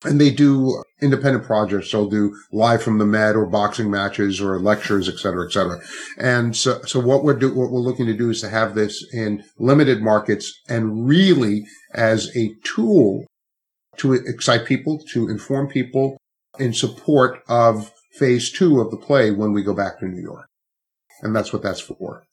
and 0.04 0.20
they 0.20 0.30
do 0.30 0.82
independent 1.00 1.44
projects. 1.44 1.90
They'll 1.90 2.08
do 2.08 2.36
live 2.52 2.82
from 2.82 2.98
the 2.98 3.06
Met 3.06 3.36
or 3.36 3.46
boxing 3.46 3.90
matches 3.90 4.40
or 4.40 4.58
lectures, 4.58 5.08
et 5.08 5.18
cetera, 5.18 5.46
et 5.46 5.52
cetera. 5.52 5.80
And 6.18 6.56
so, 6.56 6.80
so 6.82 7.00
what 7.00 7.24
we're 7.24 7.38
do, 7.38 7.54
what 7.54 7.70
we're 7.70 7.80
looking 7.80 8.06
to 8.06 8.16
do 8.16 8.30
is 8.30 8.40
to 8.40 8.48
have 8.48 8.74
this 8.74 9.04
in 9.12 9.44
limited 9.58 10.02
markets 10.02 10.58
and 10.68 11.06
really 11.06 11.64
as 11.94 12.34
a 12.36 12.54
tool 12.64 13.26
to 13.98 14.12
excite 14.14 14.66
people, 14.66 15.00
to 15.12 15.28
inform 15.28 15.68
people 15.68 16.16
in 16.58 16.72
support 16.72 17.42
of 17.48 17.92
phase 18.18 18.50
two 18.50 18.80
of 18.80 18.90
the 18.90 18.96
play 18.96 19.30
when 19.30 19.52
we 19.52 19.62
go 19.62 19.74
back 19.74 19.98
to 19.98 20.06
New 20.06 20.22
York. 20.22 20.46
And 21.22 21.34
that's 21.34 21.52
what 21.52 21.62
that's 21.62 21.80
for. 21.80 22.24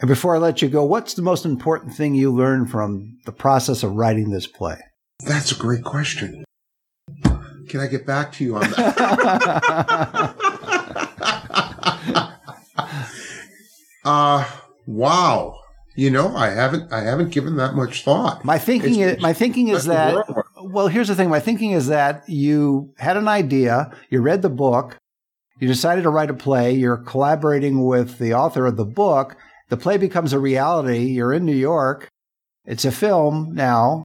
And 0.00 0.08
before 0.08 0.34
I 0.36 0.38
let 0.38 0.62
you 0.62 0.68
go, 0.68 0.84
what's 0.84 1.14
the 1.14 1.22
most 1.22 1.44
important 1.44 1.94
thing 1.94 2.14
you 2.14 2.30
learned 2.32 2.70
from 2.70 3.18
the 3.24 3.32
process 3.32 3.82
of 3.82 3.92
writing 3.92 4.30
this 4.30 4.46
play? 4.46 4.78
That's 5.26 5.50
a 5.50 5.56
great 5.56 5.82
question. 5.82 6.44
Can 7.68 7.80
I 7.80 7.86
get 7.86 8.06
back 8.06 8.32
to 8.32 8.44
you 8.44 8.56
on 8.56 8.62
that? 8.62 10.34
uh, 14.04 14.44
wow. 14.86 15.60
You 15.98 16.10
know, 16.10 16.36
I 16.36 16.50
haven't 16.50 16.92
I 16.92 17.00
haven't 17.00 17.30
given 17.30 17.56
that 17.56 17.74
much 17.74 18.04
thought. 18.04 18.44
My 18.44 18.56
thinking 18.56 19.00
it's, 19.00 19.16
is 19.16 19.22
my 19.22 19.32
thinking 19.32 19.66
is 19.66 19.86
that 19.86 20.24
well, 20.62 20.86
here's 20.86 21.08
the 21.08 21.16
thing. 21.16 21.28
My 21.28 21.40
thinking 21.40 21.72
is 21.72 21.88
that 21.88 22.22
you 22.28 22.94
had 22.98 23.16
an 23.16 23.26
idea, 23.26 23.90
you 24.08 24.20
read 24.20 24.42
the 24.42 24.48
book, 24.48 24.96
you 25.58 25.66
decided 25.66 26.02
to 26.02 26.10
write 26.10 26.30
a 26.30 26.34
play, 26.34 26.72
you're 26.72 26.98
collaborating 26.98 27.84
with 27.84 28.18
the 28.18 28.32
author 28.32 28.66
of 28.66 28.76
the 28.76 28.84
book, 28.84 29.36
the 29.70 29.76
play 29.76 29.96
becomes 29.96 30.32
a 30.32 30.38
reality, 30.38 31.06
you're 31.06 31.32
in 31.32 31.44
New 31.44 31.56
York, 31.56 32.08
it's 32.64 32.84
a 32.84 32.92
film 32.92 33.54
now. 33.54 34.04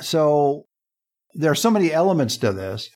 So 0.00 0.64
there 1.34 1.52
are 1.52 1.54
so 1.54 1.70
many 1.70 1.92
elements 1.92 2.36
to 2.38 2.52
this 2.52 2.90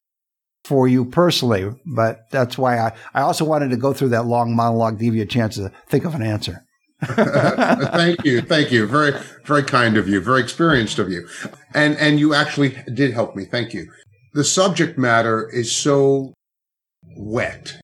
for 0.65 0.87
you 0.87 1.05
personally, 1.05 1.71
but 1.85 2.31
that's 2.31 2.57
why 2.57 2.79
I, 2.79 2.93
I 3.15 3.23
also 3.23 3.45
wanted 3.45 3.71
to 3.71 3.77
go 3.77 3.93
through 3.93 4.11
that 4.11 4.27
long 4.27 4.55
monologue 4.55 4.99
to 4.99 5.05
give 5.05 5.15
you 5.15 5.23
a 5.23 5.27
chance 5.27 5.57
to 5.57 5.73
think 5.89 6.05
of 6.05 6.15
an 6.15 6.23
answer. 6.23 6.65
thank 7.03 8.25
you. 8.25 8.41
Thank 8.41 8.71
you. 8.71 8.87
Very, 8.87 9.13
very 9.45 9.65
kind 9.65 9.97
of 9.97 10.09
you. 10.09 10.21
Very 10.21 10.41
experienced 10.41 11.01
of 11.01 11.11
you. 11.11 11.27
And, 11.75 11.97
and 11.97 12.21
you 12.21 12.33
actually 12.33 12.77
did 12.95 13.13
help 13.13 13.35
me. 13.35 13.45
Thank 13.45 13.75
you. 13.75 13.91
The 14.35 14.45
subject 14.45 14.99
matter 14.99 15.49
is 15.51 15.75
so 15.75 16.33
wet. 17.17 17.81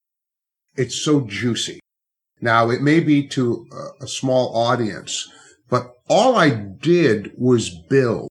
It's 0.77 1.03
so 1.03 1.23
juicy. 1.23 1.81
Now 2.41 2.71
it 2.71 2.81
may 2.81 3.01
be 3.01 3.27
to 3.29 3.67
a, 3.73 4.05
a 4.05 4.09
small 4.09 4.55
audience, 4.57 5.29
but 5.69 5.91
all 6.09 6.37
I 6.37 6.51
did 6.51 7.33
was 7.37 7.71
build 7.71 8.29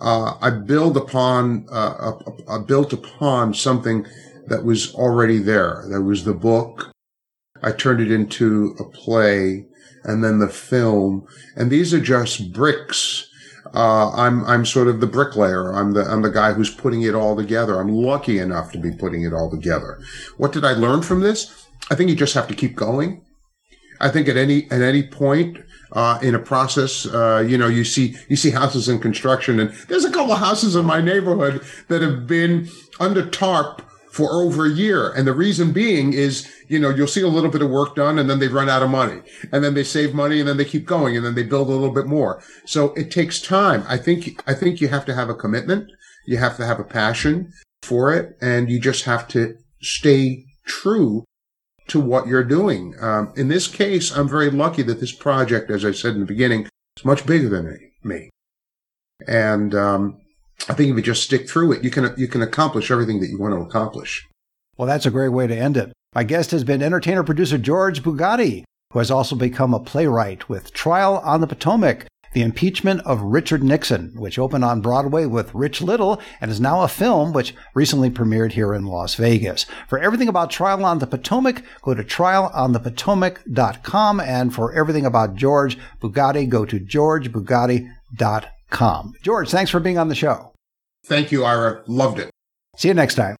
uh, 0.00 0.34
I 0.40 0.50
build 0.50 0.96
upon, 0.96 1.66
uh, 1.70 2.12
I 2.48 2.58
built 2.58 2.92
upon 2.92 3.54
something 3.54 4.06
that 4.46 4.64
was 4.64 4.94
already 4.94 5.38
there. 5.38 5.84
There 5.88 6.02
was 6.02 6.24
the 6.24 6.34
book. 6.34 6.90
I 7.62 7.72
turned 7.72 8.00
it 8.00 8.10
into 8.10 8.76
a 8.78 8.84
play 8.84 9.66
and 10.04 10.22
then 10.22 10.38
the 10.38 10.48
film. 10.48 11.26
And 11.56 11.70
these 11.70 11.92
are 11.92 12.00
just 12.00 12.52
bricks. 12.52 13.28
Uh, 13.74 14.10
I'm, 14.12 14.44
I'm 14.46 14.64
sort 14.64 14.88
of 14.88 15.00
the 15.00 15.06
bricklayer. 15.06 15.74
I'm 15.74 15.92
the, 15.92 16.02
I'm 16.04 16.22
the 16.22 16.30
guy 16.30 16.52
who's 16.52 16.70
putting 16.70 17.02
it 17.02 17.14
all 17.14 17.36
together. 17.36 17.78
I'm 17.78 17.92
lucky 17.92 18.38
enough 18.38 18.72
to 18.72 18.78
be 18.78 18.92
putting 18.92 19.22
it 19.22 19.34
all 19.34 19.50
together. 19.50 20.00
What 20.36 20.52
did 20.52 20.64
I 20.64 20.72
learn 20.72 21.02
from 21.02 21.20
this? 21.20 21.66
I 21.90 21.94
think 21.94 22.08
you 22.08 22.16
just 22.16 22.34
have 22.34 22.48
to 22.48 22.54
keep 22.54 22.76
going. 22.76 23.24
I 24.00 24.08
think 24.08 24.28
at 24.28 24.36
any, 24.36 24.70
at 24.70 24.80
any 24.80 25.02
point, 25.02 25.58
uh, 25.92 26.18
in 26.22 26.34
a 26.34 26.38
process. 26.38 27.06
Uh, 27.06 27.44
you 27.46 27.58
know, 27.58 27.68
you 27.68 27.84
see 27.84 28.16
you 28.28 28.36
see 28.36 28.50
houses 28.50 28.88
in 28.88 28.98
construction, 28.98 29.60
and 29.60 29.70
there's 29.88 30.04
a 30.04 30.12
couple 30.12 30.32
of 30.32 30.38
houses 30.38 30.76
in 30.76 30.84
my 30.84 31.00
neighborhood 31.00 31.62
that 31.88 32.02
have 32.02 32.26
been 32.26 32.68
under 33.00 33.28
tarp 33.28 33.82
for 34.10 34.42
over 34.42 34.66
a 34.66 34.70
year, 34.70 35.12
and 35.12 35.26
the 35.26 35.34
reason 35.34 35.72
being 35.72 36.12
is 36.12 36.50
you 36.68 36.78
know 36.78 36.90
you'll 36.90 37.06
see 37.06 37.22
a 37.22 37.28
little 37.28 37.50
bit 37.50 37.62
of 37.62 37.70
work 37.70 37.94
done, 37.94 38.18
and 38.18 38.28
then 38.28 38.38
they 38.38 38.48
run 38.48 38.68
out 38.68 38.82
of 38.82 38.90
money, 38.90 39.20
and 39.52 39.62
then 39.62 39.74
they 39.74 39.84
save 39.84 40.14
money, 40.14 40.40
and 40.40 40.48
then 40.48 40.56
they 40.56 40.64
keep 40.64 40.86
going, 40.86 41.16
and 41.16 41.24
then 41.24 41.34
they 41.34 41.42
build 41.42 41.68
a 41.68 41.72
little 41.72 41.94
bit 41.94 42.06
more. 42.06 42.42
So 42.66 42.92
it 42.94 43.10
takes 43.10 43.40
time. 43.40 43.84
I 43.88 43.96
think 43.96 44.42
I 44.46 44.54
think 44.54 44.80
you 44.80 44.88
have 44.88 45.04
to 45.06 45.14
have 45.14 45.28
a 45.28 45.34
commitment. 45.34 45.90
You 46.26 46.38
have 46.38 46.56
to 46.58 46.66
have 46.66 46.80
a 46.80 46.84
passion 46.84 47.52
for 47.82 48.12
it, 48.12 48.36
and 48.40 48.70
you 48.70 48.80
just 48.80 49.04
have 49.04 49.28
to 49.28 49.54
stay 49.80 50.44
true 50.66 51.24
to 51.88 52.00
what 52.00 52.26
you're 52.26 52.44
doing. 52.44 52.94
Um, 53.00 53.32
in 53.36 53.48
this 53.48 53.66
case, 53.66 54.16
I'm 54.16 54.28
very 54.28 54.50
lucky 54.50 54.82
that 54.82 55.00
this 55.00 55.12
project, 55.12 55.70
as 55.70 55.84
I 55.84 55.92
said 55.92 56.14
in 56.14 56.20
the 56.20 56.26
beginning, 56.26 56.68
is 56.96 57.04
much 57.04 57.26
bigger 57.26 57.48
than 57.48 57.90
me. 58.04 58.30
And 59.26 59.74
um, 59.74 60.20
I 60.68 60.74
think 60.74 60.90
if 60.90 60.96
you 60.96 61.02
just 61.02 61.24
stick 61.24 61.48
through 61.48 61.72
it, 61.72 61.84
you 61.84 61.90
can 61.90 62.14
you 62.16 62.28
can 62.28 62.42
accomplish 62.42 62.90
everything 62.90 63.20
that 63.20 63.28
you 63.28 63.38
want 63.38 63.54
to 63.54 63.60
accomplish. 63.60 64.26
Well, 64.76 64.86
that's 64.86 65.06
a 65.06 65.10
great 65.10 65.30
way 65.30 65.46
to 65.46 65.56
end 65.56 65.76
it. 65.76 65.92
My 66.14 66.24
guest 66.24 66.52
has 66.52 66.64
been 66.64 66.82
entertainer 66.82 67.24
producer 67.24 67.58
George 67.58 68.02
Bugatti, 68.02 68.64
who 68.92 68.98
has 68.98 69.10
also 69.10 69.34
become 69.36 69.74
a 69.74 69.80
playwright 69.80 70.48
with 70.48 70.72
Trial 70.72 71.18
on 71.24 71.40
the 71.40 71.46
Potomac, 71.46 72.06
The 72.38 72.44
Impeachment 72.44 73.00
of 73.00 73.20
Richard 73.20 73.64
Nixon, 73.64 74.12
which 74.14 74.38
opened 74.38 74.64
on 74.64 74.80
Broadway 74.80 75.26
with 75.26 75.52
Rich 75.52 75.82
Little 75.82 76.22
and 76.40 76.52
is 76.52 76.60
now 76.60 76.82
a 76.82 76.88
film 76.88 77.32
which 77.32 77.52
recently 77.74 78.10
premiered 78.10 78.52
here 78.52 78.72
in 78.72 78.86
Las 78.86 79.16
Vegas. 79.16 79.66
For 79.88 79.98
everything 79.98 80.28
about 80.28 80.48
Trial 80.48 80.84
on 80.84 81.00
the 81.00 81.06
Potomac, 81.08 81.64
go 81.82 81.94
to 81.94 82.04
trialonthepotomac.com. 82.04 84.20
And 84.20 84.54
for 84.54 84.72
everything 84.72 85.04
about 85.04 85.34
George 85.34 85.76
Bugatti, 86.00 86.48
go 86.48 86.64
to 86.64 86.78
georgebugatti.com. 86.78 89.14
George, 89.20 89.50
thanks 89.50 89.72
for 89.72 89.80
being 89.80 89.98
on 89.98 90.06
the 90.06 90.14
show. 90.14 90.52
Thank 91.06 91.32
you, 91.32 91.44
Ira. 91.44 91.82
Loved 91.88 92.20
it. 92.20 92.30
See 92.76 92.86
you 92.86 92.94
next 92.94 93.16
time. 93.16 93.34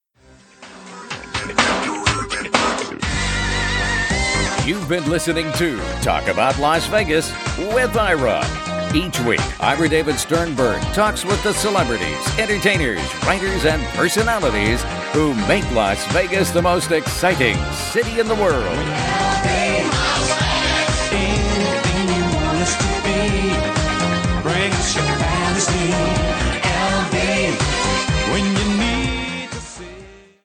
You've 4.67 4.89
been 4.89 5.09
listening 5.09 5.53
to 5.53 5.79
Talk 6.03 6.27
About 6.27 6.59
Las 6.59 6.89
Vegas 6.89 7.31
with 7.59 7.97
Ira. 7.97 8.68
Each 8.95 9.21
week, 9.21 9.41
Ira 9.61 9.89
David 9.89 10.19
Sternberg. 10.19 10.81
Talks 10.95 11.25
with 11.25 11.43
the 11.43 11.53
celebrities, 11.53 12.39
entertainers, 12.39 13.01
writers, 13.25 13.67
and 13.67 13.83
personalities 13.89 14.83
who 15.13 15.35
make 15.47 15.71
Las 15.73 16.05
Vegas 16.13 16.51
the 16.51 16.63
most 16.63 16.91
exciting 16.91 17.57
city 17.73 18.19
in 18.19 18.27
the 18.27 18.35
world. 18.35 18.65